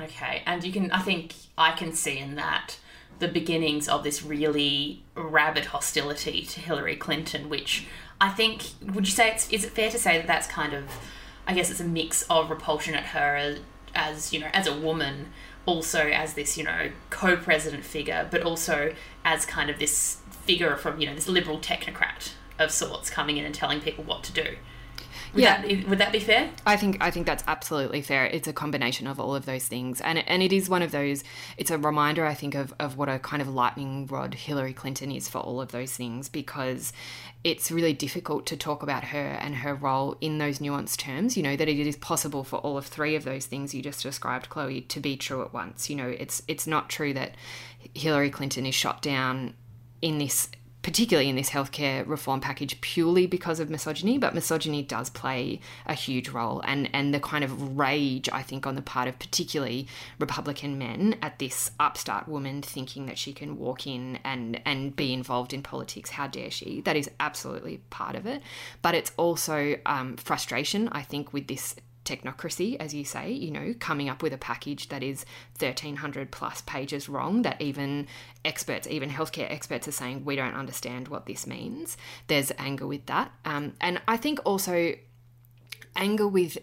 Okay, 0.00 0.42
and 0.46 0.62
you 0.62 0.72
can, 0.72 0.92
I 0.92 1.00
think 1.00 1.34
I 1.58 1.72
can 1.72 1.92
see 1.92 2.18
in 2.18 2.36
that 2.36 2.76
the 3.18 3.26
beginnings 3.26 3.88
of 3.88 4.04
this 4.04 4.22
really 4.22 5.02
rabid 5.16 5.66
hostility 5.66 6.42
to 6.42 6.60
Hillary 6.60 6.94
Clinton, 6.94 7.48
which 7.48 7.88
I 8.20 8.28
think, 8.28 8.62
would 8.94 9.06
you 9.06 9.12
say 9.12 9.32
it's, 9.32 9.50
is 9.50 9.64
it 9.64 9.72
fair 9.72 9.90
to 9.90 9.98
say 9.98 10.18
that 10.18 10.26
that's 10.28 10.46
kind 10.46 10.72
of 10.72 10.84
I 11.48 11.54
guess 11.54 11.70
it's 11.70 11.80
a 11.80 11.84
mix 11.84 12.22
of 12.28 12.50
repulsion 12.50 12.94
at 12.94 13.04
her 13.06 13.34
as, 13.34 13.60
as 13.94 14.32
you 14.34 14.38
know, 14.38 14.50
as 14.52 14.66
a 14.66 14.78
woman, 14.78 15.28
also 15.64 16.00
as 16.00 16.34
this, 16.34 16.58
you 16.58 16.62
know, 16.62 16.90
co-president 17.08 17.84
figure, 17.84 18.28
but 18.30 18.42
also 18.42 18.94
as 19.24 19.46
kind 19.46 19.70
of 19.70 19.78
this 19.78 20.18
figure 20.30 20.76
from, 20.76 21.00
you 21.00 21.06
know, 21.06 21.14
this 21.14 21.26
liberal 21.26 21.58
technocrat 21.58 22.32
of 22.58 22.70
sorts 22.70 23.08
coming 23.08 23.38
in 23.38 23.46
and 23.46 23.54
telling 23.54 23.80
people 23.80 24.04
what 24.04 24.22
to 24.24 24.32
do. 24.32 24.56
Would 25.38 25.44
yeah, 25.44 25.62
that, 25.62 25.88
would 25.88 25.98
that 25.98 26.10
be 26.10 26.18
fair? 26.18 26.50
I 26.66 26.76
think 26.76 26.96
I 27.00 27.12
think 27.12 27.24
that's 27.24 27.44
absolutely 27.46 28.02
fair. 28.02 28.26
It's 28.26 28.48
a 28.48 28.52
combination 28.52 29.06
of 29.06 29.20
all 29.20 29.36
of 29.36 29.46
those 29.46 29.68
things, 29.68 30.00
and 30.00 30.18
and 30.18 30.42
it 30.42 30.52
is 30.52 30.68
one 30.68 30.82
of 30.82 30.90
those. 30.90 31.22
It's 31.56 31.70
a 31.70 31.78
reminder, 31.78 32.26
I 32.26 32.34
think, 32.34 32.56
of 32.56 32.74
of 32.80 32.96
what 32.96 33.08
a 33.08 33.20
kind 33.20 33.40
of 33.40 33.48
lightning 33.48 34.08
rod 34.08 34.34
Hillary 34.34 34.72
Clinton 34.72 35.12
is 35.12 35.28
for 35.28 35.38
all 35.38 35.60
of 35.60 35.70
those 35.70 35.92
things, 35.92 36.28
because 36.28 36.92
it's 37.44 37.70
really 37.70 37.92
difficult 37.92 38.46
to 38.46 38.56
talk 38.56 38.82
about 38.82 39.04
her 39.04 39.38
and 39.40 39.54
her 39.54 39.76
role 39.76 40.16
in 40.20 40.38
those 40.38 40.58
nuanced 40.58 40.96
terms. 40.96 41.36
You 41.36 41.44
know 41.44 41.54
that 41.54 41.68
it 41.68 41.86
is 41.86 41.94
possible 41.94 42.42
for 42.42 42.56
all 42.56 42.76
of 42.76 42.86
three 42.86 43.14
of 43.14 43.22
those 43.22 43.46
things 43.46 43.72
you 43.72 43.80
just 43.80 44.02
described, 44.02 44.48
Chloe, 44.48 44.80
to 44.80 44.98
be 44.98 45.16
true 45.16 45.42
at 45.42 45.52
once. 45.52 45.88
You 45.88 45.94
know, 45.94 46.08
it's 46.08 46.42
it's 46.48 46.66
not 46.66 46.88
true 46.88 47.14
that 47.14 47.36
Hillary 47.94 48.30
Clinton 48.30 48.66
is 48.66 48.74
shot 48.74 49.02
down 49.02 49.54
in 50.02 50.18
this 50.18 50.48
particularly 50.88 51.28
in 51.28 51.36
this 51.36 51.50
healthcare 51.50 52.02
reform 52.08 52.40
package 52.40 52.80
purely 52.80 53.26
because 53.26 53.60
of 53.60 53.68
misogyny, 53.68 54.16
but 54.16 54.34
misogyny 54.34 54.82
does 54.82 55.10
play 55.10 55.60
a 55.84 55.92
huge 55.92 56.30
role. 56.30 56.62
And, 56.64 56.88
and 56.94 57.12
the 57.12 57.20
kind 57.20 57.44
of 57.44 57.76
rage, 57.76 58.26
I 58.32 58.40
think, 58.40 58.66
on 58.66 58.74
the 58.74 58.80
part 58.80 59.06
of 59.06 59.18
particularly 59.18 59.86
Republican 60.18 60.78
men 60.78 61.16
at 61.20 61.40
this 61.40 61.72
upstart 61.78 62.26
woman 62.26 62.62
thinking 62.62 63.04
that 63.04 63.18
she 63.18 63.34
can 63.34 63.58
walk 63.58 63.86
in 63.86 64.18
and, 64.24 64.62
and 64.64 64.96
be 64.96 65.12
involved 65.12 65.52
in 65.52 65.62
politics. 65.62 66.08
How 66.08 66.26
dare 66.26 66.50
she? 66.50 66.80
That 66.80 66.96
is 66.96 67.10
absolutely 67.20 67.82
part 67.90 68.16
of 68.16 68.24
it. 68.24 68.40
But 68.80 68.94
it's 68.94 69.12
also 69.18 69.76
um, 69.84 70.16
frustration, 70.16 70.88
I 70.88 71.02
think, 71.02 71.34
with 71.34 71.48
this 71.48 71.76
technocracy, 72.08 72.76
as 72.78 72.94
you 72.94 73.04
say, 73.04 73.30
you 73.30 73.50
know, 73.50 73.74
coming 73.78 74.08
up 74.08 74.22
with 74.22 74.32
a 74.32 74.38
package 74.38 74.88
that 74.88 75.02
is 75.02 75.24
1300 75.58 76.30
plus 76.30 76.62
pages 76.62 77.08
wrong, 77.08 77.42
that 77.42 77.60
even 77.60 78.06
experts, 78.44 78.86
even 78.88 79.10
healthcare 79.10 79.50
experts, 79.50 79.86
are 79.86 79.92
saying 79.92 80.24
we 80.24 80.36
don't 80.36 80.54
understand 80.54 81.08
what 81.08 81.26
this 81.26 81.46
means. 81.46 81.96
There's 82.26 82.52
anger 82.58 82.86
with 82.86 83.06
that. 83.06 83.32
Um, 83.44 83.74
and 83.80 84.00
I 84.08 84.16
think 84.16 84.40
also 84.44 84.94
anger 85.96 86.28
with 86.28 86.58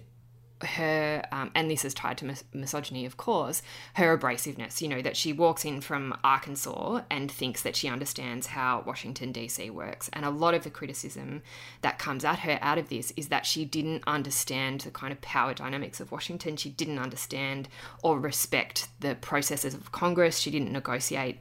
her, 0.62 1.24
um, 1.32 1.52
and 1.54 1.70
this 1.70 1.84
is 1.84 1.94
tied 1.94 2.18
to 2.20 2.26
mis- 2.26 2.44
misogyny, 2.54 3.06
of 3.06 3.18
course, 3.18 3.62
her 3.96 4.18
abrasiveness. 4.18 4.82
You 4.82 4.88
know, 4.88 5.02
that 5.02 5.18
she 5.18 5.34
walks 5.34 5.66
in 5.66 5.82
from 5.82 6.18
Arkansas 6.24 7.02
and 7.10 7.30
thinks 7.30 7.62
that 7.64 7.76
she 7.76 7.90
understands 7.90 8.48
how 8.48 8.84
Washington, 8.86 9.32
D.C. 9.32 9.70
works. 9.70 10.10
And 10.14 10.24
a 10.24 10.30
lot 10.30 10.54
of 10.54 10.64
the 10.64 10.70
criticism 10.70 11.42
that 11.82 12.00
comes 12.00 12.24
at 12.24 12.40
her 12.40 12.58
out 12.62 12.78
of 12.78 12.90
this 12.90 13.12
is 13.18 13.28
that 13.28 13.46
she 13.46 13.66
didn't 13.66 14.04
understand 14.08 14.82
the 14.82 14.92
kind 14.92 15.12
of 15.12 15.22
power 15.22 15.54
dynamics 15.54 16.00
of 16.00 16.12
Washington. 16.12 16.56
She 16.56 16.70
didn't 16.70 17.00
understand 17.00 17.68
or 18.02 18.20
respect 18.20 18.88
the 19.00 19.16
processes 19.16 19.74
of 19.74 19.92
Congress. 19.92 20.40
She 20.40 20.52
didn't 20.52 20.72
negotiate 20.72 21.40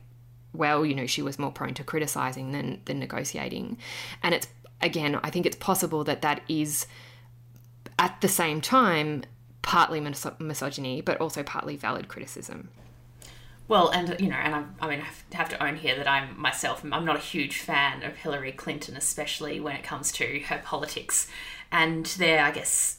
well. 0.53 0.85
You 0.85 0.95
know, 0.95 1.07
she 1.07 1.23
was 1.23 1.39
more 1.39 1.53
prone 1.53 1.75
to 1.75 1.85
criticizing 1.85 2.53
than, 2.53 2.81
than 2.87 2.99
negotiating. 2.99 3.79
And 4.23 4.35
it's, 4.35 4.49
again, 4.83 5.21
I 5.23 5.31
think 5.31 5.47
it's 5.47 5.57
possible 5.57 6.03
that 6.05 6.23
that 6.23 6.43
is 6.49 6.87
at 8.05 8.21
the 8.21 8.29
same 8.29 8.61
time, 8.61 9.23
partly 9.63 9.99
mis- 9.99 10.27
misogyny, 10.39 11.01
but 11.01 11.19
also 11.23 11.43
partly 11.43 11.75
valid 11.75 12.07
criticism. 12.07 12.69
Well, 13.67 13.89
and 13.89 14.15
you 14.21 14.29
know, 14.29 14.37
and 14.37 14.55
I, 14.55 14.65
I 14.79 14.89
mean, 14.91 15.01
I 15.01 15.35
have 15.35 15.49
to 15.49 15.65
own 15.65 15.77
here 15.77 15.97
that 15.97 16.07
I'm 16.07 16.39
myself. 16.39 16.85
I'm 16.85 17.07
not 17.07 17.17
a 17.17 17.21
huge 17.21 17.61
fan 17.61 18.03
of 18.03 18.17
Hillary 18.17 18.53
Clinton, 18.53 18.95
especially 18.95 19.59
when 19.59 19.75
it 19.75 19.83
comes 19.83 20.13
to 20.13 20.41
her 20.49 20.61
politics, 20.63 21.31
and 21.73 22.05
their, 22.05 22.45
I 22.45 22.51
guess, 22.51 22.99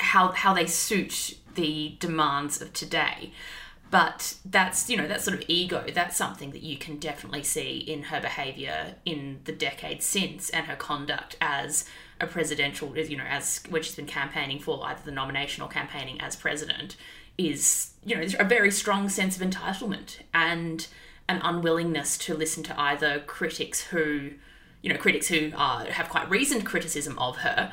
how 0.00 0.32
how 0.32 0.52
they 0.52 0.66
suit 0.66 1.38
the 1.54 1.94
demands 2.00 2.60
of 2.60 2.72
today. 2.72 3.32
But 3.92 4.38
that's 4.44 4.90
you 4.90 4.96
know 4.96 5.06
that 5.06 5.22
sort 5.22 5.38
of 5.38 5.44
ego. 5.46 5.84
That's 5.94 6.16
something 6.16 6.50
that 6.50 6.62
you 6.62 6.78
can 6.78 6.96
definitely 6.98 7.44
see 7.44 7.76
in 7.76 8.04
her 8.04 8.20
behaviour 8.20 8.96
in 9.04 9.38
the 9.44 9.52
decades 9.52 10.04
since, 10.04 10.50
and 10.50 10.66
her 10.66 10.74
conduct 10.74 11.36
as 11.40 11.84
a 12.22 12.26
presidential, 12.26 12.96
you 12.96 13.16
know, 13.16 13.24
as 13.28 13.60
when 13.68 13.82
she's 13.82 13.94
been 13.94 14.06
campaigning 14.06 14.58
for 14.58 14.84
either 14.86 15.00
the 15.04 15.10
nomination 15.10 15.62
or 15.62 15.68
campaigning 15.68 16.20
as 16.20 16.36
president, 16.36 16.96
is 17.36 17.92
you 18.04 18.14
know 18.14 18.24
a 18.38 18.44
very 18.44 18.70
strong 18.70 19.08
sense 19.08 19.40
of 19.40 19.48
entitlement 19.48 20.18
and 20.32 20.86
an 21.28 21.40
unwillingness 21.42 22.18
to 22.18 22.34
listen 22.34 22.62
to 22.62 22.80
either 22.80 23.20
critics 23.20 23.82
who, 23.84 24.32
you 24.82 24.92
know, 24.92 24.98
critics 24.98 25.28
who 25.28 25.50
uh, 25.54 25.86
have 25.86 26.08
quite 26.08 26.28
reasoned 26.28 26.66
criticism 26.66 27.18
of 27.18 27.38
her, 27.38 27.72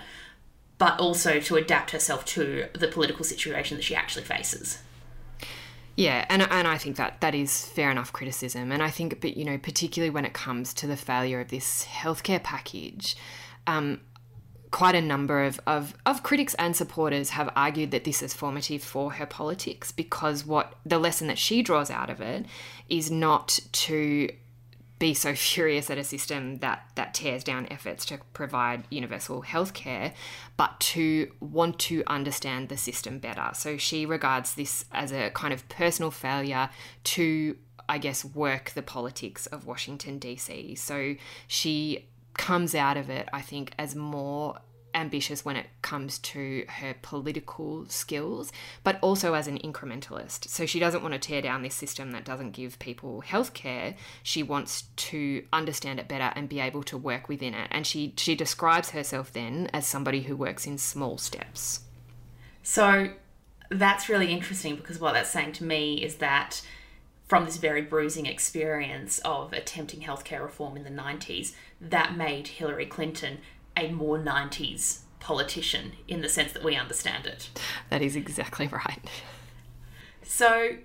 but 0.77 0.99
also 0.99 1.39
to 1.39 1.55
adapt 1.55 1.91
herself 1.91 2.23
to 2.25 2.67
the 2.73 2.87
political 2.87 3.25
situation 3.25 3.77
that 3.77 3.83
she 3.83 3.95
actually 3.95 4.23
faces. 4.23 4.79
Yeah, 5.95 6.25
and 6.29 6.41
and 6.43 6.67
I 6.67 6.77
think 6.77 6.95
that 6.95 7.19
that 7.19 7.35
is 7.35 7.65
fair 7.65 7.91
enough 7.91 8.13
criticism, 8.13 8.71
and 8.71 8.81
I 8.81 8.89
think, 8.89 9.19
but 9.19 9.35
you 9.35 9.43
know, 9.43 9.57
particularly 9.57 10.09
when 10.09 10.23
it 10.23 10.33
comes 10.33 10.73
to 10.75 10.87
the 10.87 10.95
failure 10.95 11.41
of 11.41 11.49
this 11.49 11.83
healthcare 11.83 12.41
package, 12.41 13.17
um, 13.67 13.99
quite 14.71 14.95
a 14.95 15.01
number 15.01 15.43
of, 15.43 15.59
of, 15.65 15.95
of 16.05 16.21
critics 16.23 16.53
and 16.55 16.75
supporters 16.75 17.31
have 17.31 17.51
argued 17.55 17.91
that 17.91 18.03
this 18.03 18.21
is 18.21 18.33
formative 18.33 18.83
for 18.83 19.13
her 19.13 19.25
politics 19.25 19.91
because 19.91 20.45
what 20.45 20.75
the 20.85 20.99
lesson 20.99 21.27
that 21.27 21.37
she 21.37 21.61
draws 21.63 21.89
out 21.89 22.09
of 22.09 22.21
it 22.21 22.45
is 22.87 23.09
not 23.09 23.59
to 23.71 24.29
be 24.99 25.13
so 25.13 25.33
furious 25.35 25.89
at 25.89 25.97
a 25.97 26.03
system 26.03 26.57
that 26.57 26.83
that 26.95 27.13
tears 27.13 27.43
down 27.43 27.67
efforts 27.71 28.05
to 28.05 28.19
provide 28.33 28.83
universal 28.89 29.41
health 29.41 29.73
care, 29.73 30.13
but 30.55 30.79
to 30.79 31.31
want 31.39 31.79
to 31.79 32.03
understand 32.05 32.69
the 32.69 32.77
system 32.77 33.17
better. 33.17 33.49
So 33.53 33.77
she 33.77 34.05
regards 34.05 34.53
this 34.53 34.85
as 34.91 35.11
a 35.11 35.31
kind 35.31 35.53
of 35.53 35.67
personal 35.69 36.11
failure 36.11 36.69
to, 37.05 37.57
I 37.87 37.97
guess, 37.97 38.23
work 38.23 38.71
the 38.71 38.83
politics 38.83 39.47
of 39.47 39.65
Washington 39.65 40.19
DC. 40.19 40.77
So 40.77 41.15
she 41.47 42.09
comes 42.39 42.73
out 42.73 42.95
of 42.95 43.09
it, 43.09 43.27
I 43.33 43.41
think, 43.41 43.73
as 43.77 43.95
more 43.95 44.59
ambitious 44.95 45.43
when 45.43 45.57
it 45.57 45.67
comes 45.81 46.17
to 46.19 46.63
her 46.67 46.95
political 47.01 47.85
skills, 47.89 48.51
but 48.83 48.97
also 49.01 49.33
as 49.33 49.45
an 49.45 49.59
incrementalist. 49.59 50.47
So 50.47 50.65
she 50.65 50.79
doesn't 50.79 51.03
want 51.03 51.13
to 51.13 51.19
tear 51.19 51.41
down 51.41 51.63
this 51.63 51.75
system 51.75 52.11
that 52.11 52.23
doesn't 52.23 52.51
give 52.51 52.79
people 52.79 53.21
healthcare. 53.27 53.95
She 54.23 54.41
wants 54.41 54.83
to 54.95 55.45
understand 55.51 55.99
it 55.99 56.07
better 56.07 56.31
and 56.33 56.47
be 56.47 56.61
able 56.61 56.81
to 56.83 56.97
work 56.97 57.27
within 57.27 57.53
it. 57.53 57.67
And 57.71 57.85
she 57.85 58.13
she 58.17 58.35
describes 58.35 58.91
herself 58.91 59.33
then 59.33 59.69
as 59.73 59.85
somebody 59.85 60.21
who 60.21 60.37
works 60.37 60.65
in 60.65 60.77
small 60.77 61.17
steps. 61.17 61.81
So 62.63 63.11
that's 63.69 64.07
really 64.07 64.31
interesting 64.31 64.77
because 64.77 64.97
what 64.97 65.13
that's 65.13 65.29
saying 65.29 65.51
to 65.53 65.65
me 65.65 66.01
is 66.01 66.15
that 66.15 66.61
from 67.29 67.45
this 67.45 67.57
very 67.57 67.83
bruising 67.83 68.25
experience 68.25 69.19
of 69.19 69.53
attempting 69.53 70.01
healthcare 70.01 70.41
reform 70.41 70.75
in 70.75 70.83
the 70.83 70.89
90s, 70.89 71.53
that 71.79 72.17
made 72.17 72.47
Hillary 72.47 72.87
Clinton 72.87 73.37
a 73.77 73.91
more 73.91 74.17
90s 74.17 75.01
politician 75.19 75.93
in 76.07 76.21
the 76.21 76.27
sense 76.27 76.51
that 76.53 76.63
we 76.63 76.75
understand 76.75 77.27
it. 77.27 77.51
That 77.91 78.01
is 78.01 78.15
exactly 78.15 78.67
right. 78.71 78.99
So, 80.23 80.77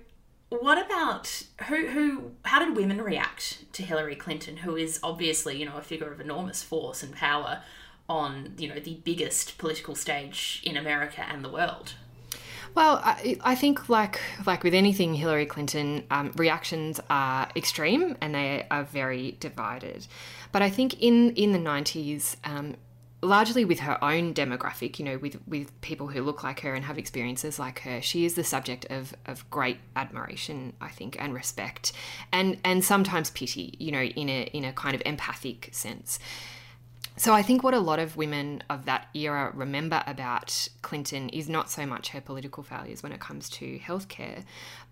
what 0.49 0.85
about 0.85 1.43
who 1.67 1.87
who 1.87 2.31
how 2.43 2.63
did 2.63 2.77
women 2.77 3.01
react 3.01 3.71
to 3.73 3.83
Hillary 3.83 4.15
Clinton 4.15 4.57
who 4.57 4.75
is 4.75 4.99
obviously, 5.01 5.57
you 5.57 5.65
know, 5.65 5.77
a 5.77 5.81
figure 5.81 6.11
of 6.11 6.21
enormous 6.21 6.61
force 6.61 7.01
and 7.01 7.15
power 7.15 7.61
on, 8.07 8.53
you 8.59 8.67
know, 8.67 8.79
the 8.79 8.99
biggest 9.03 9.57
political 9.57 9.95
stage 9.95 10.61
in 10.63 10.77
America 10.77 11.25
and 11.27 11.43
the 11.43 11.49
world? 11.49 11.95
Well, 12.75 12.99
I, 13.01 13.37
I, 13.41 13.55
think 13.55 13.87
like 13.87 14.19
like 14.45 14.63
with 14.63 14.73
anything 14.73 15.13
Hillary 15.13 15.45
Clinton, 15.45 16.03
um, 16.11 16.33
reactions 16.35 16.99
are 17.09 17.47
extreme 17.55 18.17
and 18.19 18.35
they 18.35 18.67
are 18.69 18.83
very 18.83 19.37
divided. 19.39 20.05
But 20.51 20.61
I 20.61 20.69
think 20.69 21.01
in 21.01 21.31
in 21.35 21.53
the 21.53 21.59
nineties, 21.59 22.35
um, 22.43 22.75
largely 23.21 23.63
with 23.63 23.79
her 23.79 24.03
own 24.03 24.33
demographic, 24.33 24.99
you 24.99 25.05
know, 25.05 25.17
with 25.17 25.37
with 25.47 25.79
people 25.79 26.07
who 26.07 26.21
look 26.21 26.43
like 26.43 26.59
her 26.59 26.73
and 26.75 26.83
have 26.83 26.97
experiences 26.97 27.57
like 27.57 27.79
her, 27.79 28.01
she 28.01 28.25
is 28.25 28.33
the 28.33 28.43
subject 28.43 28.85
of 28.89 29.15
of 29.25 29.49
great 29.49 29.77
admiration, 29.95 30.73
I 30.81 30.89
think, 30.89 31.15
and 31.17 31.33
respect, 31.33 31.93
and 32.33 32.57
and 32.65 32.83
sometimes 32.83 33.29
pity, 33.29 33.75
you 33.79 33.93
know, 33.93 34.03
in 34.03 34.27
a 34.27 34.43
in 34.53 34.65
a 34.65 34.73
kind 34.73 34.95
of 34.95 35.01
empathic 35.05 35.69
sense. 35.71 36.19
So 37.17 37.33
I 37.33 37.43
think 37.43 37.63
what 37.63 37.73
a 37.73 37.79
lot 37.79 37.99
of 37.99 38.17
women 38.17 38.61
of 38.69 38.85
that 38.85 39.07
era 39.13 39.51
remember 39.55 40.03
about 40.05 40.67
Clinton 40.81 41.29
is 41.29 41.47
not 41.47 41.69
so 41.69 41.85
much 41.85 42.09
her 42.09 42.19
political 42.19 42.61
failures 42.61 43.01
when 43.01 43.13
it 43.13 43.21
comes 43.21 43.49
to 43.51 43.79
healthcare, 43.79 44.43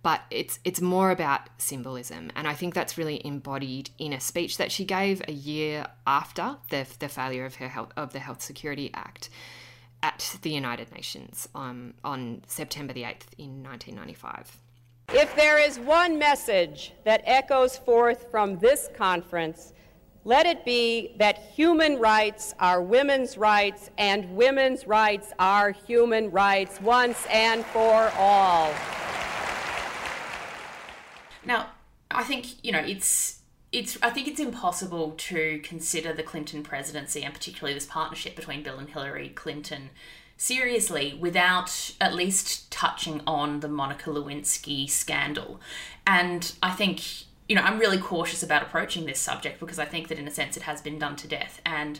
but 0.03 0.21
it's 0.31 0.59
it's 0.63 0.79
more 0.79 1.11
about 1.11 1.41
symbolism, 1.57 2.31
and 2.35 2.47
I 2.47 2.53
think 2.53 2.73
that's 2.73 2.97
really 2.97 3.25
embodied 3.25 3.89
in 3.97 4.13
a 4.13 4.21
speech 4.21 4.57
that 4.57 4.71
she 4.71 4.85
gave 4.85 5.21
a 5.27 5.33
year 5.33 5.87
after 6.07 6.57
the 6.69 6.87
the 6.99 7.09
failure 7.09 7.45
of 7.45 7.55
her 7.55 7.67
health 7.67 7.91
of 7.97 8.13
the 8.13 8.19
Health 8.19 8.41
Security 8.41 8.89
Act 8.93 9.29
at 10.01 10.37
the 10.41 10.49
United 10.49 10.93
Nations 10.93 11.49
um, 11.55 11.93
on 12.05 12.43
September 12.47 12.93
the 12.93 13.03
eighth 13.03 13.33
in 13.37 13.63
1995. 13.63 14.59
If 15.09 15.35
there 15.35 15.59
is 15.59 15.77
one 15.77 16.17
message 16.17 16.93
that 17.03 17.21
echoes 17.25 17.77
forth 17.77 18.31
from 18.31 18.59
this 18.59 18.89
conference 18.95 19.73
let 20.25 20.45
it 20.45 20.63
be 20.63 21.15
that 21.17 21.37
human 21.37 21.99
rights 21.99 22.53
are 22.59 22.81
women's 22.81 23.37
rights 23.37 23.89
and 23.97 24.35
women's 24.35 24.87
rights 24.87 25.33
are 25.37 25.71
human 25.71 26.31
rights 26.31 26.79
once 26.81 27.25
and 27.29 27.65
for 27.65 28.11
all. 28.17 28.73
Now, 31.45 31.71
I 32.09 32.23
think, 32.23 32.63
you 32.63 32.71
know, 32.71 32.79
it's 32.79 33.39
it's 33.73 33.97
I 34.01 34.11
think 34.11 34.27
it's 34.27 34.39
impossible 34.39 35.11
to 35.17 35.59
consider 35.63 36.13
the 36.13 36.23
Clinton 36.23 36.63
presidency 36.63 37.23
and 37.23 37.33
particularly 37.33 37.73
this 37.73 37.87
partnership 37.87 38.35
between 38.35 38.63
Bill 38.63 38.77
and 38.77 38.89
Hillary 38.89 39.29
Clinton 39.29 39.89
seriously 40.37 41.17
without 41.19 41.93
at 41.99 42.13
least 42.13 42.71
touching 42.71 43.21
on 43.25 43.59
the 43.61 43.67
Monica 43.67 44.09
Lewinsky 44.09 44.89
scandal. 44.89 45.59
And 46.05 46.53
I 46.61 46.71
think 46.71 47.01
you 47.53 47.59
know, 47.59 47.65
I'm 47.65 47.77
really 47.77 47.99
cautious 47.99 48.41
about 48.41 48.63
approaching 48.63 49.05
this 49.05 49.19
subject 49.19 49.59
because 49.59 49.77
I 49.77 49.85
think 49.85 50.07
that 50.07 50.17
in 50.17 50.27
a 50.27 50.31
sense 50.31 50.57
it 50.57 50.63
has 50.63 50.81
been 50.81 50.97
done 50.97 51.15
to 51.17 51.27
death. 51.27 51.61
And 51.63 51.99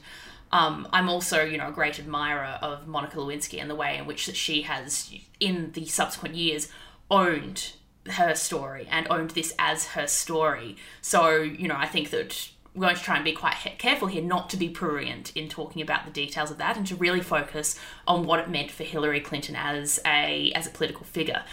um, 0.52 0.88
I'm 0.92 1.08
also, 1.10 1.44
you 1.44 1.60
know, 1.60 1.68
a 1.68 1.72
great 1.72 2.00
admirer 2.00 2.58
of 2.60 2.88
Monica 2.88 3.18
Lewinsky 3.18 3.62
and 3.62 3.70
the 3.70 3.76
way 3.76 3.98
in 3.98 4.08
which 4.08 4.26
that 4.26 4.36
she 4.36 4.63
has, 4.63 5.13
in 5.39 5.72
the 5.74 5.86
subsequent 5.86 6.34
years, 6.34 6.70
owned 7.12 7.74
her 8.10 8.34
story 8.34 8.88
and 8.89 9.06
owned 9.12 9.30
this 9.30 9.54
as 9.60 9.89
her 9.89 10.08
story. 10.08 10.76
So, 11.04 11.38
you 11.38 11.68
know, 11.68 11.78
I 11.78 11.86
think 11.86 12.10
that 12.10 12.50
we're 12.74 12.88
going 12.88 12.96
to 12.96 13.04
try 13.04 13.18
and 13.18 13.24
be 13.24 13.34
quite 13.34 13.54
careful 13.78 14.08
here 14.08 14.24
not 14.24 14.50
to 14.50 14.58
be 14.58 14.70
prurient 14.70 15.38
in 15.38 15.50
talking 15.50 15.84
about 15.84 16.06
the 16.06 16.12
details 16.12 16.50
of 16.50 16.58
that 16.58 16.78
and 16.78 16.88
to 16.88 16.96
really 16.96 17.22
focus 17.22 17.80
on 18.08 18.26
what 18.26 18.39
it 18.39 18.50
meant 18.50 18.72
for 18.72 18.86
Hillary 18.86 19.20
Clinton 19.20 19.56
as 19.56 20.00
a 20.04 20.52
as 20.56 20.66
a 20.66 20.72
political 20.72 21.06
figure. 21.06 21.44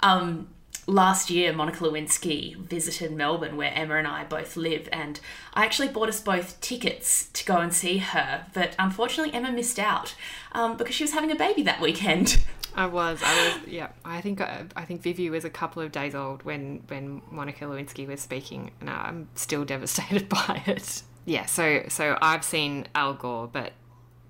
Um, 0.00 0.46
last 0.88 1.28
year, 1.28 1.52
Monica 1.52 1.84
Lewinsky 1.84 2.56
visited 2.56 3.12
Melbourne, 3.12 3.56
where 3.56 3.70
Emma 3.72 3.96
and 3.96 4.06
I 4.06 4.24
both 4.24 4.56
live, 4.56 4.88
and 4.90 5.20
I 5.54 5.64
actually 5.64 5.88
bought 5.88 6.08
us 6.08 6.20
both 6.20 6.60
tickets 6.60 7.28
to 7.34 7.44
go 7.44 7.58
and 7.58 7.72
see 7.72 7.98
her. 7.98 8.46
But 8.54 8.74
unfortunately, 8.78 9.34
Emma 9.34 9.52
missed 9.52 9.78
out 9.78 10.14
um, 10.52 10.76
because 10.76 10.94
she 10.94 11.04
was 11.04 11.12
having 11.12 11.30
a 11.30 11.36
baby 11.36 11.62
that 11.62 11.80
weekend. 11.80 12.42
I 12.74 12.86
was, 12.86 13.20
I 13.24 13.34
was, 13.34 13.68
yeah. 13.68 13.88
I 14.04 14.20
think 14.20 14.40
uh, 14.40 14.64
I 14.76 14.84
think 14.84 15.02
Vivi 15.02 15.30
was 15.30 15.44
a 15.44 15.50
couple 15.50 15.82
of 15.82 15.92
days 15.92 16.14
old 16.14 16.42
when 16.44 16.82
when 16.88 17.22
Monica 17.30 17.64
Lewinsky 17.64 18.06
was 18.06 18.20
speaking, 18.20 18.70
and 18.80 18.88
I'm 18.88 19.28
still 19.34 19.64
devastated 19.64 20.28
by 20.28 20.62
it. 20.66 21.02
Yeah, 21.24 21.46
so 21.46 21.84
so 21.88 22.16
I've 22.22 22.44
seen 22.44 22.86
Al 22.94 23.14
Gore, 23.14 23.48
but 23.48 23.72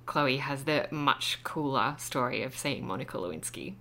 Chloe 0.06 0.38
has 0.38 0.64
the 0.64 0.88
much 0.90 1.40
cooler 1.44 1.94
story 1.98 2.42
of 2.42 2.56
seeing 2.56 2.86
Monica 2.86 3.18
Lewinsky 3.18 3.74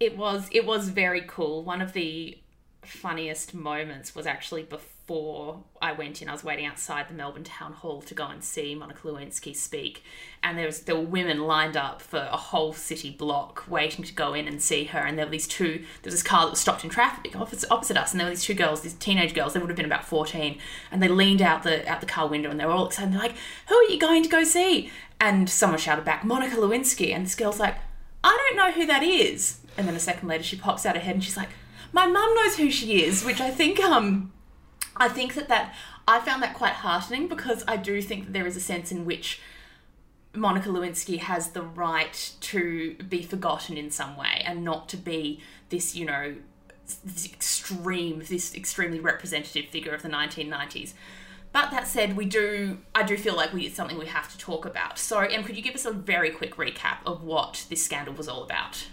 it 0.00 0.16
was 0.16 0.48
it 0.52 0.66
was 0.66 0.88
very 0.88 1.22
cool. 1.26 1.62
One 1.62 1.80
of 1.80 1.92
the 1.92 2.38
funniest 2.82 3.52
moments 3.52 4.14
was 4.14 4.26
actually 4.26 4.62
before 4.62 5.62
I 5.82 5.92
went 5.92 6.22
in. 6.22 6.28
I 6.28 6.32
was 6.32 6.44
waiting 6.44 6.64
outside 6.64 7.08
the 7.08 7.14
Melbourne 7.14 7.44
Town 7.44 7.72
Hall 7.72 8.00
to 8.02 8.14
go 8.14 8.26
and 8.26 8.42
see 8.42 8.74
Monica 8.74 9.00
Lewinsky 9.06 9.54
speak, 9.54 10.02
and 10.42 10.56
there 10.56 10.66
was 10.66 10.82
there 10.82 10.94
were 10.94 11.02
women 11.02 11.40
lined 11.46 11.76
up 11.76 12.00
for 12.00 12.18
a 12.18 12.36
whole 12.36 12.72
city 12.72 13.10
block 13.10 13.64
waiting 13.68 14.04
to 14.04 14.12
go 14.14 14.34
in 14.34 14.46
and 14.48 14.62
see 14.62 14.84
her. 14.84 14.98
And 14.98 15.18
there 15.18 15.26
were 15.26 15.32
these 15.32 15.48
two. 15.48 15.84
There 16.02 16.10
was 16.10 16.14
this 16.14 16.22
car 16.22 16.44
that 16.44 16.50
was 16.50 16.60
stopped 16.60 16.84
in 16.84 16.90
traffic 16.90 17.36
opposite, 17.36 17.70
opposite 17.70 17.96
us, 17.96 18.12
and 18.12 18.20
there 18.20 18.26
were 18.26 18.34
these 18.34 18.44
two 18.44 18.54
girls, 18.54 18.82
these 18.82 18.94
teenage 18.94 19.34
girls. 19.34 19.52
They 19.52 19.60
would 19.60 19.70
have 19.70 19.76
been 19.76 19.86
about 19.86 20.04
fourteen, 20.04 20.58
and 20.90 21.02
they 21.02 21.08
leaned 21.08 21.42
out 21.42 21.62
the 21.64 21.88
out 21.88 22.00
the 22.00 22.06
car 22.06 22.26
window, 22.28 22.50
and 22.50 22.58
they 22.58 22.66
were 22.66 22.72
all 22.72 22.86
excited. 22.86 23.12
They're 23.12 23.20
like, 23.20 23.36
"Who 23.68 23.74
are 23.74 23.90
you 23.90 23.98
going 23.98 24.22
to 24.22 24.28
go 24.28 24.44
see?" 24.44 24.90
And 25.20 25.50
someone 25.50 25.78
shouted 25.78 26.04
back, 26.04 26.24
"Monica 26.24 26.56
Lewinsky," 26.56 27.12
and 27.14 27.26
this 27.26 27.34
girl's 27.34 27.60
like. 27.60 27.76
I 28.24 28.36
don't 28.36 28.56
know 28.56 28.72
who 28.72 28.84
that 28.86 29.04
is. 29.04 29.58
And 29.78 29.88
then 29.88 29.94
a 29.94 30.00
second 30.00 30.28
later, 30.28 30.44
she 30.44 30.56
pops 30.56 30.84
out 30.84 30.96
her 30.96 31.00
head 31.00 31.14
and 31.14 31.24
she's 31.24 31.36
like, 31.36 31.50
"My 31.92 32.06
mum 32.06 32.34
knows 32.34 32.56
who 32.56 32.70
she 32.70 33.04
is," 33.04 33.24
which 33.24 33.40
I 33.40 33.50
think 33.50 33.80
um, 33.80 34.32
I 34.96 35.08
think 35.08 35.34
that 35.34 35.48
that 35.48 35.74
I 36.06 36.20
found 36.20 36.42
that 36.42 36.54
quite 36.54 36.72
heartening 36.72 37.28
because 37.28 37.64
I 37.66 37.76
do 37.76 38.02
think 38.02 38.26
that 38.26 38.32
there 38.32 38.46
is 38.46 38.56
a 38.56 38.60
sense 38.60 38.92
in 38.92 39.04
which 39.04 39.40
Monica 40.34 40.68
Lewinsky 40.68 41.18
has 41.18 41.50
the 41.50 41.62
right 41.62 42.32
to 42.40 42.94
be 43.08 43.22
forgotten 43.22 43.76
in 43.76 43.90
some 43.90 44.16
way 44.16 44.42
and 44.44 44.64
not 44.64 44.88
to 44.90 44.96
be 44.96 45.40
this, 45.70 45.94
you 45.94 46.06
know, 46.06 46.34
this 47.04 47.26
extreme, 47.26 48.22
this 48.28 48.54
extremely 48.54 49.00
representative 49.00 49.66
figure 49.66 49.92
of 49.92 50.02
the 50.02 50.08
1990s. 50.08 50.94
But 51.50 51.70
that 51.70 51.86
said, 51.86 52.16
we 52.16 52.26
do, 52.26 52.78
I 52.94 53.02
do 53.02 53.16
feel 53.16 53.34
like 53.34 53.52
we, 53.52 53.66
it's 53.66 53.76
something 53.76 53.98
we 53.98 54.06
have 54.06 54.30
to 54.32 54.38
talk 54.38 54.66
about. 54.66 54.98
So, 54.98 55.20
Em, 55.20 55.44
could 55.44 55.56
you 55.56 55.62
give 55.62 55.74
us 55.74 55.86
a 55.86 55.92
very 55.92 56.30
quick 56.30 56.56
recap 56.56 56.98
of 57.06 57.22
what 57.22 57.64
this 57.70 57.82
scandal 57.82 58.14
was 58.14 58.28
all 58.28 58.42
about? 58.42 58.86